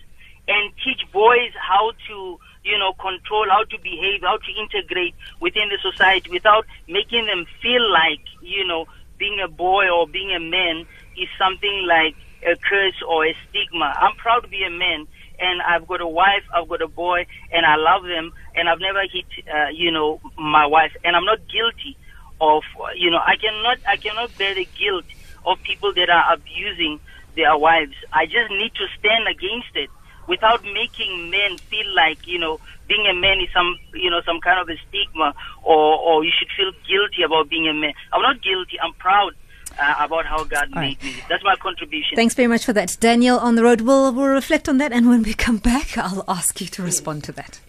[0.51, 5.71] and teach boys how to you know control how to behave how to integrate within
[5.71, 8.85] the society without making them feel like you know
[9.19, 10.85] being a boy or being a man
[11.17, 13.93] is something like a curse or a stigma.
[14.01, 15.07] I'm proud to be a man
[15.39, 18.81] and i've got a wife i've got a boy and i love them and i've
[18.81, 20.93] never hit uh, you know my wife.
[21.05, 21.97] And i'm not guilty
[22.41, 22.63] of
[22.97, 25.05] you know i cannot i cannot bear the guilt
[25.47, 27.01] of people that are abusing
[27.37, 27.95] their wives.
[28.13, 29.89] I just need to stand against it
[30.33, 32.55] without making men feel like you know
[32.89, 35.29] being a man is some you know some kind of a stigma
[35.63, 39.33] or or you should feel guilty about being a man i'm not guilty i'm proud
[39.79, 41.17] uh, about how god All made right.
[41.17, 42.97] me that's my contribution Thanks very much for that.
[43.01, 43.81] Daniel on the road.
[43.83, 47.25] We'll, we'll reflect on that, and when we come back, I'll ask you to respond
[47.25, 47.61] to that.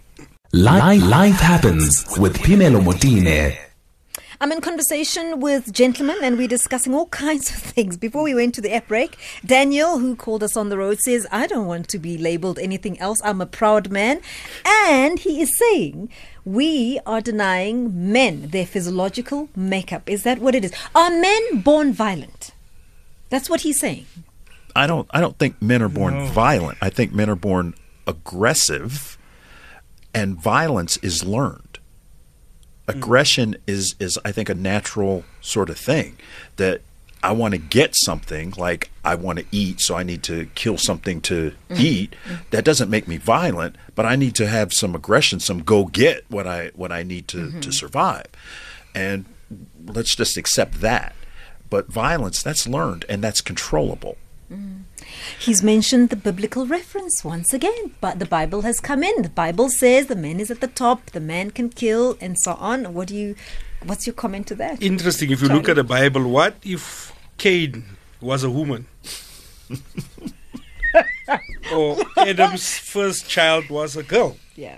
[0.51, 3.55] Life, life happens with Phemelo Motene.
[4.41, 7.95] I'm in conversation with gentlemen and we're discussing all kinds of things.
[7.95, 11.27] Before we went to the app break, Daniel, who called us on the road, says,
[11.31, 13.21] I don't want to be labeled anything else.
[13.23, 14.19] I'm a proud man.
[14.65, 16.09] And he is saying,
[16.43, 20.09] we are denying men their physiological makeup.
[20.09, 20.73] Is that what it is?
[20.95, 22.49] Are men born violent?
[23.29, 24.07] That's what he's saying.
[24.75, 26.79] I don't I don't think men are born violent.
[26.81, 27.75] I think men are born
[28.07, 29.19] aggressive
[30.15, 31.70] and violence is learned.
[32.91, 32.97] Mm.
[32.97, 36.17] Aggression is is I think a natural sort of thing
[36.57, 36.81] that
[37.23, 40.77] I want to get something like I want to eat so I need to kill
[40.77, 41.75] something to mm-hmm.
[41.77, 42.15] eat.
[42.25, 42.35] Mm-hmm.
[42.51, 46.25] That doesn't make me violent, but I need to have some aggression, some go get
[46.29, 47.71] what I what I need to to mm-hmm.
[47.71, 48.27] survive.
[48.95, 49.25] And
[49.85, 51.15] let's just accept that.
[51.69, 54.17] But violence that's learned and that's controllable.
[54.51, 54.81] Mm.
[55.39, 59.21] He's mentioned the biblical reference once again, but the Bible has come in.
[59.21, 62.53] The Bible says the man is at the top, the man can kill, and so
[62.53, 62.93] on.
[62.93, 63.35] What do you,
[63.83, 64.81] what's your comment to that?
[64.81, 65.31] Interesting.
[65.31, 67.83] If you look at the Bible, what if Cain
[68.19, 68.87] was a woman?
[71.73, 74.37] or Adam's first child was a girl?
[74.55, 74.77] Yeah.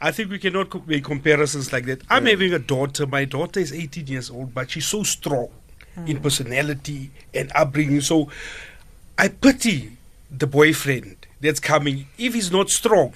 [0.00, 2.02] I think we cannot co- make comparisons like that.
[2.08, 3.06] I'm having a daughter.
[3.06, 5.48] My daughter is 18 years old, but she's so strong
[6.06, 6.22] in hmm.
[6.22, 8.00] personality and upbringing.
[8.00, 8.30] So
[9.20, 9.98] I pity
[10.30, 12.06] the boyfriend that's coming.
[12.16, 13.12] If he's not strong,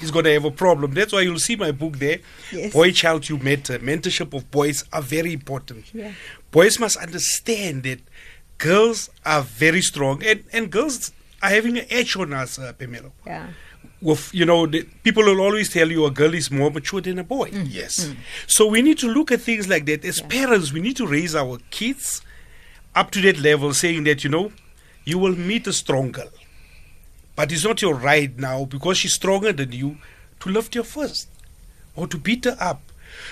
[0.00, 0.94] he's going to have a problem.
[0.94, 2.18] That's why you'll see my book there.
[2.50, 2.72] Yes.
[2.72, 3.74] Boy Child You Matter.
[3.74, 5.94] Uh, mentorship of boys are very important.
[5.94, 6.10] Yeah.
[6.50, 8.00] Boys must understand that
[8.58, 13.12] girls are very strong and, and girls are having an edge on us, uh, Pamela
[13.24, 13.46] Yeah.
[14.02, 17.18] with you know the, people will always tell you a girl is more mature than
[17.18, 17.66] a boy mm.
[17.68, 18.16] yes mm.
[18.46, 21.34] so we need to look at things like that as parents we need to raise
[21.34, 22.22] our kids
[22.94, 24.50] up to that level saying that you know
[25.04, 26.30] you will meet a strong girl
[27.36, 29.98] but it's not your right now because she's stronger than you
[30.40, 31.28] to lift her first
[31.96, 32.80] or to beat her up.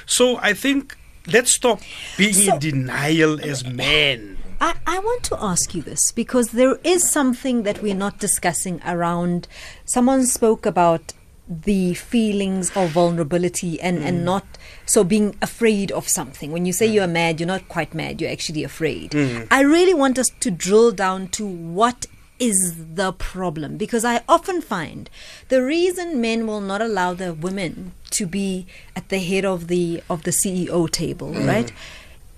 [0.07, 1.81] So i think let's stop
[2.17, 4.39] being So- in denial as men.
[4.61, 8.81] I, I want to ask you this because there is something that we're not discussing
[8.87, 9.49] around.
[9.85, 11.13] Someone spoke about
[11.49, 14.07] the feelings of vulnerability and, Mm.
[14.07, 14.45] and not
[14.87, 16.53] so being afraid of something.
[16.53, 19.11] When you say you're mad, you're not quite mad, you're actually afraid.
[19.11, 19.49] Mm.
[19.51, 22.07] I really want us to drill down to what
[22.39, 25.09] is the problem because I often find
[25.49, 30.03] the reason men will not allow the women to be at the head of the
[30.11, 31.73] of the CEO table, right?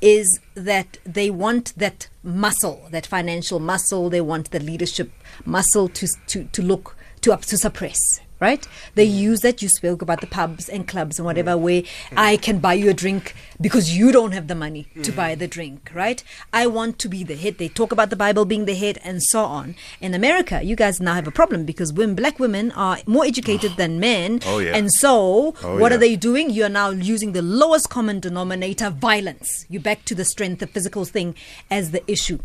[0.00, 4.10] is that they want that muscle, that financial muscle.
[4.10, 5.10] They want the leadership
[5.46, 7.98] muscle to to to look to up to suppress.
[8.48, 8.66] Right?
[8.94, 9.62] They use that.
[9.62, 11.60] You spoke about the pubs and clubs and whatever, mm.
[11.66, 11.82] where
[12.16, 15.16] I can buy you a drink because you don't have the money to mm-hmm.
[15.16, 15.90] buy the drink.
[15.94, 16.22] Right?
[16.52, 17.58] I want to be the head.
[17.58, 19.74] They talk about the Bible being the head and so on.
[20.00, 23.72] In America, you guys now have a problem because women, black women, are more educated
[23.80, 24.76] than men, Oh, yeah.
[24.76, 25.96] and so Oh, what yeah.
[25.96, 26.50] are they doing?
[26.50, 29.64] You are now using the lowest common denominator, violence.
[29.68, 31.34] You back to the strength, the physical thing
[31.70, 32.38] as the issue.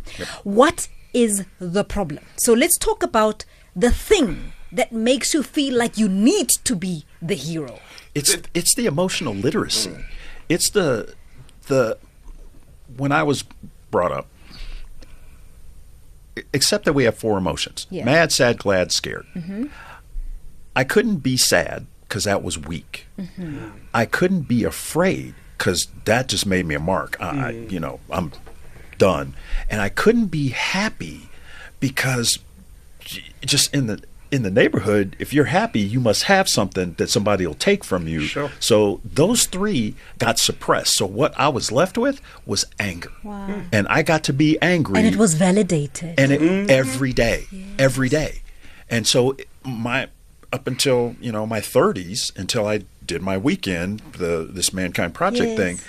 [0.43, 2.23] What is the problem?
[2.35, 7.05] So let's talk about the thing that makes you feel like you need to be
[7.21, 7.79] the hero.
[8.15, 9.91] It's it's the emotional literacy.
[9.91, 10.05] Mm.
[10.47, 11.13] It's the
[11.67, 11.97] the
[12.97, 13.43] when I was
[13.91, 14.27] brought up.
[16.53, 18.05] Except that we have four emotions: Yeah.
[18.05, 19.25] mad, sad, glad, scared.
[19.35, 19.65] Mm-hmm.
[20.75, 23.07] I couldn't be sad because that was weak.
[23.19, 23.69] Mm-hmm.
[23.93, 27.17] I couldn't be afraid because that just made me a mark.
[27.19, 27.71] I, I, mm.
[27.71, 28.31] you know, I'm
[28.97, 29.35] done.
[29.69, 31.29] And I couldn't be happy
[31.79, 32.39] because
[33.41, 37.45] just in the in the neighborhood, if you're happy, you must have something that somebody
[37.47, 38.21] will take from you.
[38.21, 38.51] Sure.
[38.59, 40.93] So those three got suppressed.
[40.95, 43.45] So what I was left with was anger, Wow.
[43.47, 43.61] Hmm.
[43.71, 46.13] and I got to be angry And it was validated.
[46.19, 46.69] and it mm-hmm.
[46.69, 47.47] every day,
[47.79, 48.41] every day.
[48.89, 50.07] And so my
[50.51, 55.49] up until you know my 30s, until I did my weekend, the this mankind project
[55.49, 55.57] Yes.
[55.57, 55.79] thing,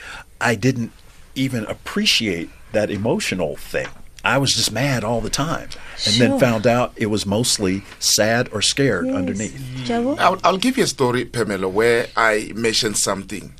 [0.40, 0.92] I didn't
[1.34, 3.88] even appreciate that emotional thing.
[4.24, 5.68] I was just mad all the time,
[6.04, 6.28] and Sure.
[6.28, 9.90] then found out it was mostly sad or scared underneath.
[9.90, 13.54] I'll, I'll give you a story, Pamela, where I mentioned something.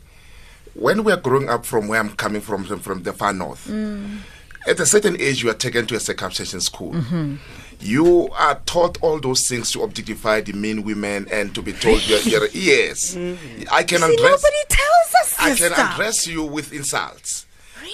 [0.75, 3.67] When we are growing up from where I'm coming from, from, from the far north,
[3.69, 4.19] mm.
[4.67, 6.93] at a certain age, you are taken to a circumcision school.
[6.93, 7.37] Mm-hmm.
[7.81, 12.07] You are taught all those things to objectify the mean women and to be told
[12.07, 13.15] you're, you're yes.
[13.15, 13.63] Mm-hmm.
[13.73, 14.31] I can See, undress.
[14.43, 15.95] nobody tells us I can stuff.
[15.95, 17.47] address you with insults.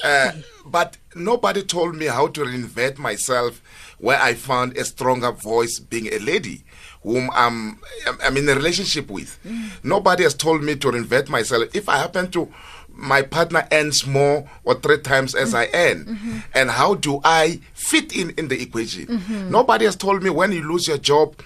[0.04, 0.32] Uh,
[0.64, 3.62] but nobody told me how to reinvent myself
[3.98, 6.64] where I found a stronger voice being a lady
[7.02, 7.78] whom I'm,
[8.22, 9.38] I'm- in a relationship with.
[9.44, 9.84] Mm.
[9.84, 11.64] Nobody has told me to reinvent myself.
[11.74, 12.52] If I happen to,
[12.88, 15.76] my partner earns more or three times as I mm-hmm.
[15.76, 16.04] earn.
[16.16, 16.38] Mm-hmm.
[16.54, 19.06] And how do I fit in in the equation?
[19.06, 19.50] Mm-hmm.
[19.50, 21.36] Nobody has told me when you lose your job,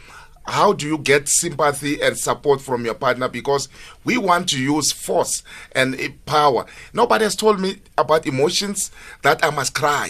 [0.47, 3.29] how do you get sympathy and support from your partner?
[3.29, 3.69] Because
[4.05, 6.65] we want to use force and uh, power.
[6.93, 8.91] Nobody has told me about emotions
[9.23, 10.09] that i must cry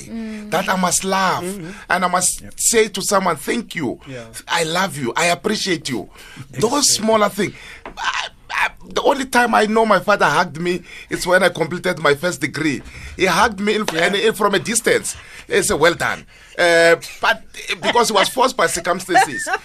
[0.50, 1.42] that i must laugh
[1.88, 3.98] and i must say to someone thank you.
[4.06, 4.26] Yeah.
[4.48, 5.12] i love you.
[5.16, 6.08] I appreciate you.
[6.50, 11.26] Those smaller things I, I, the only time I know my father hugged me is
[11.26, 12.82] when I completed my first degree.
[13.16, 15.16] He hugged me in, and, in- from a distance.
[15.46, 16.26] He said, "Well done,"
[16.58, 17.44] uh, but
[17.82, 19.48] because he was forced by circumstances.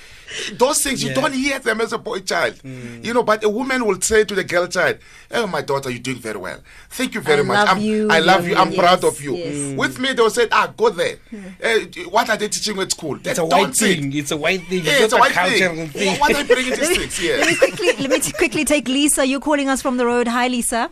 [0.53, 1.15] Those things you Yeah.
[1.21, 3.23] don't hear them as a boy child, you know.
[3.23, 4.97] But a woman will say to the girl child,
[5.31, 6.59] "Oh, my daughter, you're doing very well.
[6.89, 7.67] Thank you very I much.
[7.67, 8.55] love I'm, you, I love you.
[8.55, 9.77] I'm yes, proud of you." yes.
[9.77, 11.17] With me, they'll say, "Ah, go there.
[11.63, 13.15] Uh, what are they teaching you at school?
[13.15, 13.99] it's They a white say it.
[14.01, 15.89] thing it's a white thing Yeah, it's it's a not white cultural thing.
[15.89, 18.65] thing What are you bringing these things here?" Let me quickly let me t- quickly
[18.65, 19.25] take Lisa.
[19.25, 20.27] You're calling us from the road.
[20.27, 20.89] Hi, Lisa.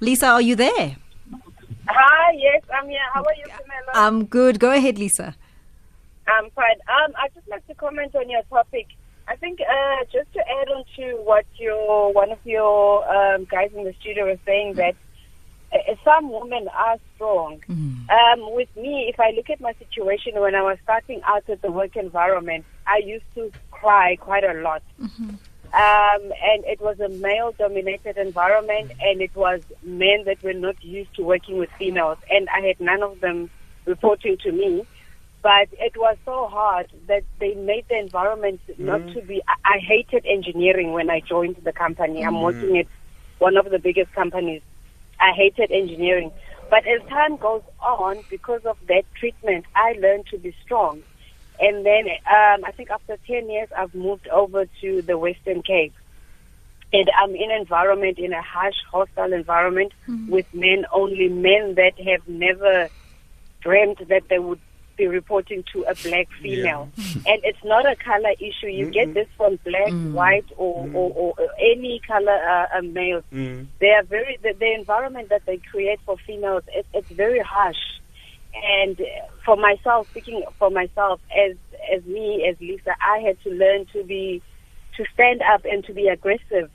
[0.00, 0.96] Lisa, are you there?
[1.88, 3.00] Hi, yes, I'm here.
[3.12, 3.92] How are you, Pamela?
[3.94, 4.60] I'm good.
[4.60, 5.34] Go ahead, Lisa.
[6.28, 6.76] I'm fine.
[6.88, 8.86] Um, I'd just like to comment on your topic.
[9.26, 13.70] I think uh, just to add on to what your one of your um, guys
[13.74, 14.94] in the studio was saying that
[15.72, 17.60] uh, some women are strong.
[18.10, 21.60] Um, with me, if I look at my situation when I was starting out at
[21.60, 24.82] the work environment, I used to cry quite a lot.
[25.74, 30.82] Um, and it was a male dominated environment and it was men that were not
[30.82, 33.50] used to working with females and I had none of them
[33.84, 34.86] reporting to me.
[35.42, 39.14] But it was so hard that they made the environment not mm.
[39.14, 42.24] to be I, I hated engineering when I joined the company.
[42.24, 42.42] I'm mm.
[42.42, 42.86] working at
[43.38, 44.62] one of the biggest companies.
[45.20, 46.32] I hated engineering.
[46.70, 51.02] But as time goes on, because of that treatment, I learned to be strong.
[51.60, 55.94] And then um, I think after 10 years, I've moved over to the Western Cape.
[56.92, 60.30] And I'm in an environment, in a harsh, hostile environment mm-hmm.
[60.30, 62.88] with men, only men that have never
[63.60, 64.60] dreamt that they would
[64.98, 66.90] be reporting to a black female.
[67.26, 68.66] and it's not a color issue.
[68.66, 73.22] You get this from black, white, or, or, or any color uh, uh, male.
[73.80, 77.78] They are very, the, the environment that they create for females, it, it's very harsh.
[78.54, 79.04] And uh,
[79.44, 81.56] for myself, speaking for myself, as
[81.94, 84.42] as me, as Lisa, I had to learn to be,
[84.96, 86.70] to stand up and to be aggressive.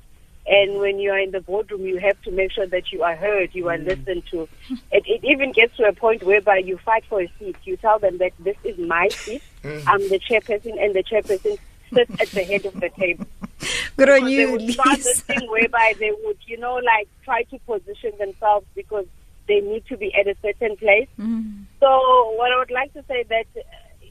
[0.45, 3.15] And when you are in the boardroom, you have to make sure that you are
[3.15, 3.87] heard, you are mm.
[3.87, 4.49] listened to.
[4.91, 7.55] It, it even gets to a point whereby you fight for a seat.
[7.63, 9.41] You tell them that this is my seat.
[9.63, 9.83] Mm.
[9.87, 11.57] I'm the chairperson, and the chairperson
[11.93, 13.25] sits at the head of the table.
[13.97, 17.43] Good on you, they would start this thing whereby they would, you know, like try
[17.43, 19.05] to position themselves because
[19.47, 21.07] they need to be at a certain place.
[21.19, 21.63] Mm.
[21.79, 23.45] So what I would like to say that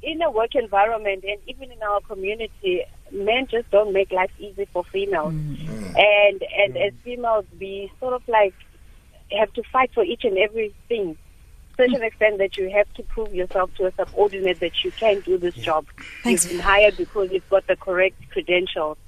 [0.02, 4.66] in a work environment and even in our community, men just don't make life easy
[4.72, 5.32] for females.
[5.32, 5.96] Mm.
[5.96, 8.54] And and as females, we sort of like
[9.38, 11.16] have to fight for each and everything.
[11.76, 14.90] To such an extent that you have to prove yourself to a subordinate that you
[14.92, 15.86] can do this job.
[16.22, 16.44] Thanks.
[16.44, 18.98] You've been hired because you've got the correct credentials.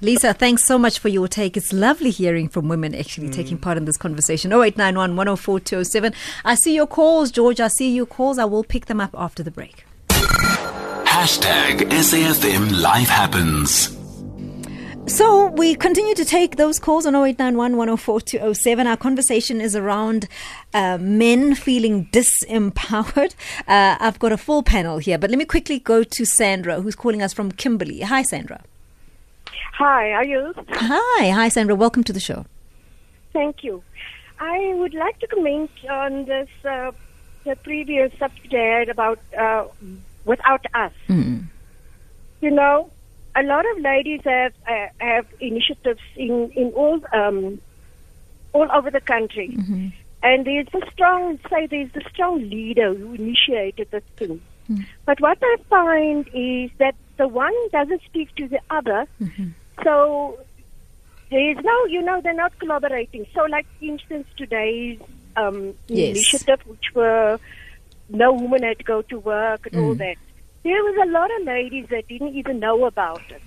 [0.00, 1.56] Lisa, thanks so much for your take.
[1.56, 3.34] It's lovely hearing from women actually mm.
[3.34, 4.52] taking part in this conversation.
[4.52, 6.12] 0891 104 207.
[6.44, 7.60] I see your calls, George.
[7.60, 8.36] I see your calls.
[8.36, 9.84] I will pick them up after the break.
[10.22, 13.96] Hashtag SAFM Life Happens.
[15.06, 18.86] So we continue to take those calls on 0891 104 207.
[18.86, 20.28] Our conversation is around
[20.72, 23.34] uh, men feeling disempowered.
[23.66, 26.94] Uh, I've got a full panel here, but let me quickly go to Sandra, who's
[26.94, 28.00] calling us from Kimberley.
[28.02, 28.62] Hi, Sandra.
[29.74, 30.54] Hi, are you?
[30.68, 31.30] Hi.
[31.30, 31.74] Hi, Sandra.
[31.74, 32.46] Welcome to the show.
[33.32, 33.82] Thank you.
[34.38, 36.92] I would like to comment on this uh,
[37.44, 39.64] the previous subject about uh,
[40.24, 40.92] without us.
[41.08, 41.48] Mm.
[42.40, 42.90] You know,
[43.34, 47.60] a lot of ladies have uh, have initiatives in in all um,
[48.52, 49.56] all over the country,
[50.22, 54.40] and there's a strong say there's a strong leader who initiated this thing.
[55.04, 59.06] But what I find is that the one doesn't speak to the other,
[59.84, 60.38] so
[61.30, 63.26] there's no, you know, they're not collaborating.
[63.34, 65.00] So, like, for instance, today's
[65.36, 66.10] um, Yes.
[66.10, 67.38] initiative, which were
[68.12, 70.16] no woman had to go to work and all that,
[70.62, 73.42] there was a lot of ladies that didn't even know about it.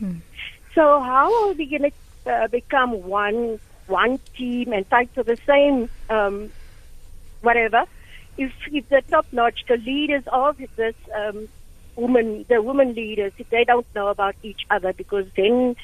[0.74, 5.38] So, how are we going to uh, become one one team and fight for the
[5.48, 6.52] same um,
[7.42, 7.86] whatever?
[8.38, 11.48] If if the top notch, the leaders of this um,
[11.96, 15.76] woman, the women leaders, if they don't know about each other, because then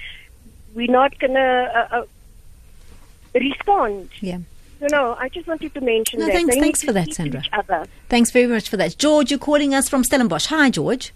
[0.73, 2.05] we're not gonna uh, uh,
[3.33, 4.09] respond.
[4.19, 4.39] Yeah.
[4.81, 6.33] You know, I just wanted to mention No, that.
[6.33, 7.43] thanks- They thanks for that, Sandra.
[8.09, 8.97] Thanks very much for that.
[8.97, 10.47] George, you're calling us from Stellenbosch.
[10.47, 11.13] Hi, George.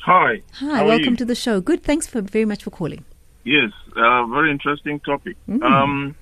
[0.00, 0.42] Hi.
[0.54, 1.16] Hi, How welcome you?
[1.16, 1.60] to the show.
[1.60, 1.82] Good.
[1.82, 3.04] Thanks for very much for calling.
[3.44, 5.36] Yes, uh, very interesting topic.
[5.48, 5.62] Mm.
[5.62, 6.14] Um,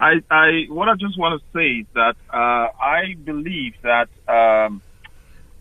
[0.00, 4.82] I, I, what I just want to say is that uh, I believe that um,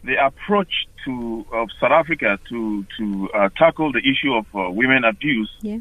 [0.03, 5.03] the approach to of South Africa to to uh, tackle the issue of uh, women
[5.03, 5.77] abuse Yeah.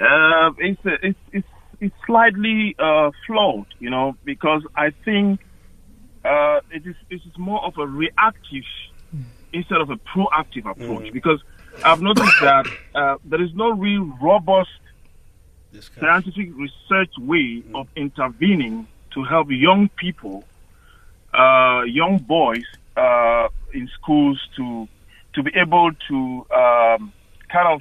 [0.00, 1.48] uh, it's, it's it's
[1.80, 5.40] it's slightly uh, flawed, you know, because I think
[6.24, 8.64] uh, it is it is more of a reactive
[9.52, 11.12] instead of a proactive approach.
[11.12, 11.42] Because
[11.84, 14.70] I've noticed that uh, there is no real robust
[15.98, 20.44] scientific research way of intervening to help young people,
[21.32, 22.64] uh, young boys
[22.96, 24.88] uh, in schools to
[25.34, 27.12] to be able to um,
[27.48, 27.80] kind of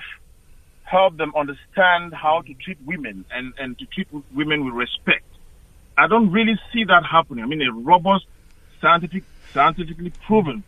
[0.89, 5.25] help them understand how to treat women and, and to treat women with respect.
[5.97, 7.43] I don't really see that happening.
[7.43, 8.25] I mean, a robust,
[8.81, 9.23] scientific,
[9.53, 10.63] scientifically proven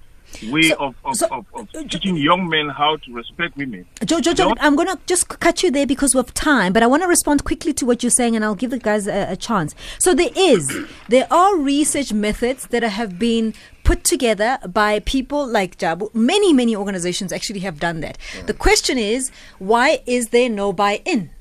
[0.49, 3.85] way of, of, of, of uh, teaching young men how to respect women.
[4.05, 6.87] George, George, Don't- I'm going to just cut you there because of time, but I
[6.87, 9.35] want to respond quickly to what you're saying, and I'll give the guys a, a
[9.35, 9.75] chance.
[9.99, 10.75] So there is,
[11.09, 13.53] there are research methods that have been
[13.83, 16.13] put together by people like Javu.
[16.13, 18.17] Many, many organizations actually have done that.
[18.45, 21.31] The question is, why is there no buy-in?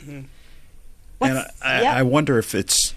[0.00, 0.20] Mm-hmm.
[1.20, 1.96] And I, yeah.
[1.96, 2.94] I wonder if it's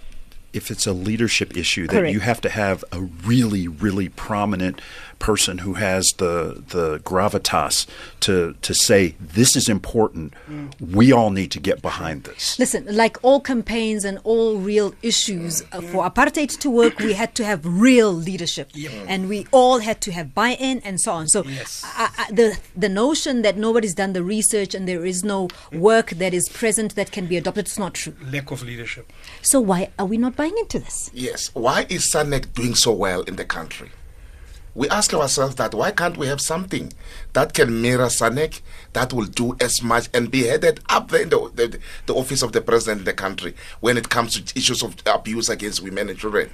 [0.56, 2.14] if it's a leadership issue that Correct.
[2.14, 4.82] you have to have a really, really prominent
[5.20, 7.88] person who has the the gravitas
[8.22, 10.34] to to say this is important.
[10.80, 12.58] We all need to get behind this.
[12.60, 17.36] Listen, like all campaigns and all real issues, uh, for apartheid to work, we had
[17.36, 18.72] to have real leadership,
[19.08, 21.28] and we all had to have buy-in and so on.
[21.28, 21.44] So,
[21.84, 26.12] I, I, the the notion that nobody's done the research and there is no work
[26.12, 28.14] that is present that can be adopted is not true.
[28.32, 29.12] Lack of leadership.
[29.42, 31.10] So why are we not buying into this?
[31.14, 31.50] Yes.
[31.54, 33.92] Why is SANAC doing so well in the country?
[34.76, 36.92] We ask ourselves that why can't we have something
[37.32, 38.62] that can mirror SANAC
[38.92, 42.42] that will do as much and be headed up there in the, the, the office
[42.42, 46.10] of the president in the country when it comes to issues of abuse against women
[46.10, 46.50] and children?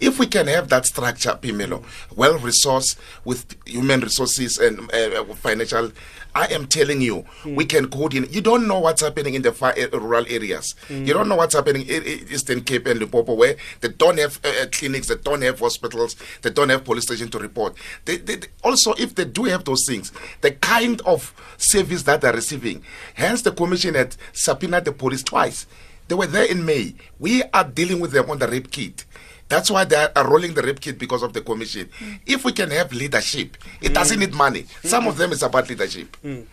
[0.00, 1.84] If we can have that structure, Phemelo,
[2.16, 2.96] well resourced
[3.26, 5.92] with human resources and uh, financial,
[6.34, 8.30] I am telling you, we can coordinate.
[8.34, 10.74] You don't know what's happening in the far, uh, rural areas.
[10.90, 14.38] You don't know what's happening in, in Eastern Cape and Limpopo, where they don't have
[14.44, 17.65] uh, uh, clinics, they don't have hospitals, they don't have police station to report.
[18.04, 22.20] They, they, they- also, if they do have those things, the kind of service that
[22.20, 22.82] they're receiving.
[23.14, 25.66] Hence, the commission had subpoenaed the police twice.
[26.08, 26.94] They were there in May.
[27.18, 29.04] We are dealing with them on the rape kit.
[29.48, 31.88] That's why they are rolling the rape kit because of the commission.
[31.98, 32.12] Hmm.
[32.26, 33.94] If we can have leadership, it hmm.
[33.94, 34.66] doesn't need money.
[34.82, 34.88] Hmm.
[34.88, 36.16] Some of them is about leadership.
[36.24, 36.46] Mm.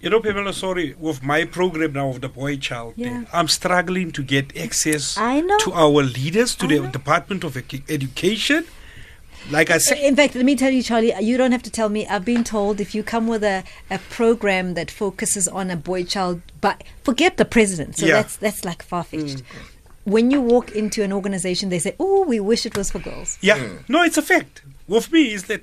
[0.00, 3.24] You know, Pamela, sorry, with my program now of the boy child, Yeah.
[3.32, 5.58] I'm struggling to get access I know.
[5.58, 7.56] to our leaders, to the Department of
[7.88, 8.64] Education.
[9.50, 11.88] Like I said, In fact, let me tell you, Charlie, you don't have to tell
[11.88, 12.06] me.
[12.06, 16.04] I've been told if you come with a, a program that focuses on a boy
[16.04, 17.96] child, but forget the president.
[17.96, 18.14] So Yeah.
[18.22, 19.42] that's that's like far fetched.
[20.04, 23.38] When you walk into an organization, they say, "Oh, we wish it was for girls."
[23.40, 23.88] yeah, mm.
[23.88, 24.62] no, it's a fact.
[24.86, 25.62] With me is that,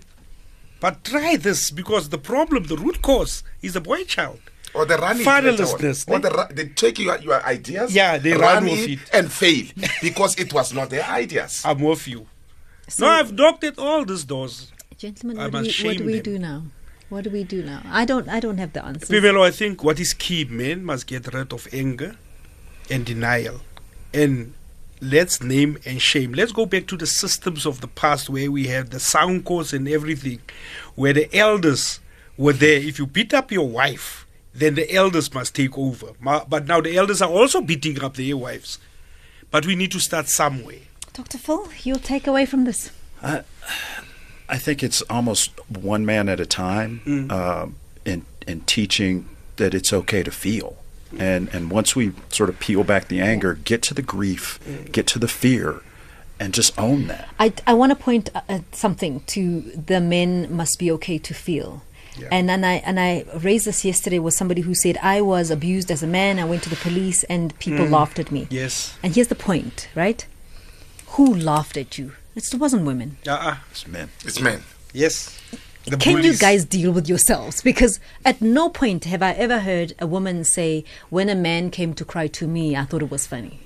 [0.79, 4.39] but try this because the problem, the root cause, is the boy child.
[4.75, 6.05] Or the running Fatherlessness.
[6.11, 9.09] Or the, ru- they take your, your ideas, Yeah, they run run with it, it.
[9.13, 9.65] and fail
[10.01, 11.63] because it was not their ideas.
[11.65, 12.27] I'm with you.
[12.99, 14.71] No, I've knocked at all these doors.
[14.97, 16.23] Gentlemen, what do we, what do we them.
[16.23, 16.63] do now?
[17.09, 17.81] What do we do now?
[17.85, 18.29] I don't.
[18.29, 19.09] I don't have the answers.
[19.09, 22.15] Phemelo, I think what is key, men must get rid of anger
[22.89, 23.61] and denial.
[24.13, 24.53] And
[25.01, 26.33] let's name and shame.
[26.33, 29.73] Let's go back to the systems of the past where we had the sound courts
[29.73, 30.39] and everything,
[30.95, 31.99] where the elders
[32.37, 32.77] were there.
[32.79, 36.07] If you beat up your wife, then the elders must take over.
[36.21, 38.79] But now the elders are also beating up their wives.
[39.51, 40.79] But we need to start somewhere.
[41.15, 41.37] Dr.
[41.37, 42.91] Phil, your takeaway from this?
[43.23, 43.41] I,
[44.49, 47.31] I think it's almost one man at a time Mm.
[47.31, 50.75] um, in in teaching that it's okay to feel.
[51.17, 54.59] And and once we sort of peel back the anger, get to the grief,
[54.91, 55.81] get to the fear,
[56.39, 57.29] and just own that.
[57.39, 61.33] I, I want to point uh, uh, something to the men must be okay to
[61.33, 61.81] feel.
[62.31, 65.89] And and I and I raised this yesterday with somebody who said I was abused
[65.91, 66.39] as a man.
[66.39, 67.91] I went to the police and people Mm.
[67.91, 68.47] laughed at me.
[68.49, 68.93] Yes.
[69.03, 70.25] And here's the point, right?
[71.15, 72.11] Who laughed at you?
[72.35, 73.17] It wasn't women.
[73.27, 73.57] Uh-uh.
[73.71, 74.09] It's men.
[74.23, 74.63] It's men.
[74.93, 75.39] Yes.
[75.85, 77.61] The Can you guys deal with yourselves?
[77.61, 81.93] Because at no point have I ever heard a woman say, "When a man came
[81.93, 83.59] to cry to me, I thought it was funny."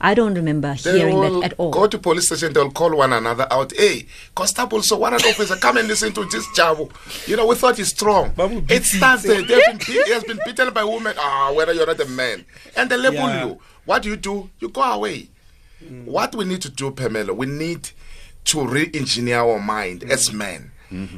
[0.00, 1.70] I don't remember They hearing will that at all.
[1.70, 2.52] go to police station.
[2.52, 3.72] They'll call one another out.
[3.76, 6.90] Hey, constable, so one an officer, come and listen to this Javu.
[7.28, 8.32] You know, we thought he's strong.
[8.68, 9.40] It starts there.
[9.42, 11.14] They've been beat, he has been beaten by women.
[11.16, 12.44] Ah, whether you're not a man,
[12.76, 13.44] and they label Yeah.
[13.46, 13.60] you.
[13.84, 14.50] What do you do?
[14.58, 15.28] You go away.
[15.90, 16.04] Mm.
[16.06, 17.90] What we need to do, Pamela, we need
[18.44, 20.10] to re-engineer our mind Mm.
[20.10, 20.70] as men.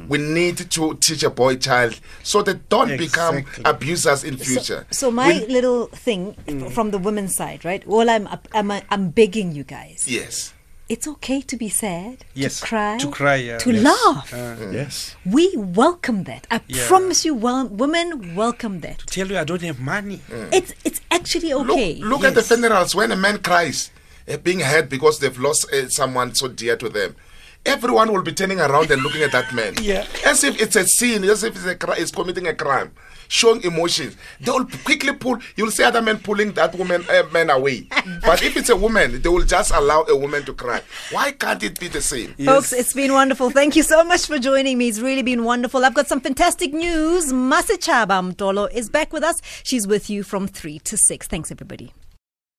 [0.07, 4.87] We need to teach a boy child so they don't become abusers in future.
[4.91, 7.85] So my We- little thing f- from the women's side, right?
[7.85, 10.05] Well, I'm I'm I'm begging you guys.
[10.07, 10.53] yes.
[10.87, 12.59] It's okay to be sad, Yes.
[12.61, 13.57] to cry, To cry, yeah.
[13.57, 13.83] to Yes.
[13.83, 14.33] laugh.
[14.33, 15.15] Uh, Yes.
[15.25, 16.45] We welcome that.
[16.51, 16.87] I Yeah.
[16.87, 18.99] promise you, well, women welcome that.
[18.99, 20.21] To Tell you I don't have money.
[20.53, 21.95] It's it's actually okay.
[21.95, 23.89] Look at the funerals when a man cries,
[24.27, 27.15] uh, being hurt because they've lost uh, someone so dear to them.
[27.65, 29.73] Everyone will be turning around and looking at that man.
[29.81, 30.05] Yeah.
[30.23, 32.91] As if it's a sin, as if it's a cri- it's committing a crime,
[33.27, 34.15] showing emotions.
[34.39, 35.39] They will quickly pull.
[35.55, 37.87] You'll see other men pulling that woman uh, man away.
[38.21, 40.81] but if it's a woman, they will just allow a woman to cry.
[41.11, 42.33] Why can't it be the same?
[42.35, 43.49] Folks, it's been wonderful.
[43.49, 44.87] Thank you so much for joining me.
[44.89, 45.83] It's really been wonderful.
[45.83, 47.33] I've got some fantastic news.
[47.33, 49.41] Masichaba Mtolo is back with us.
[49.63, 51.27] She's with you from 3 to 6.
[51.27, 51.93] Thanks, everybody.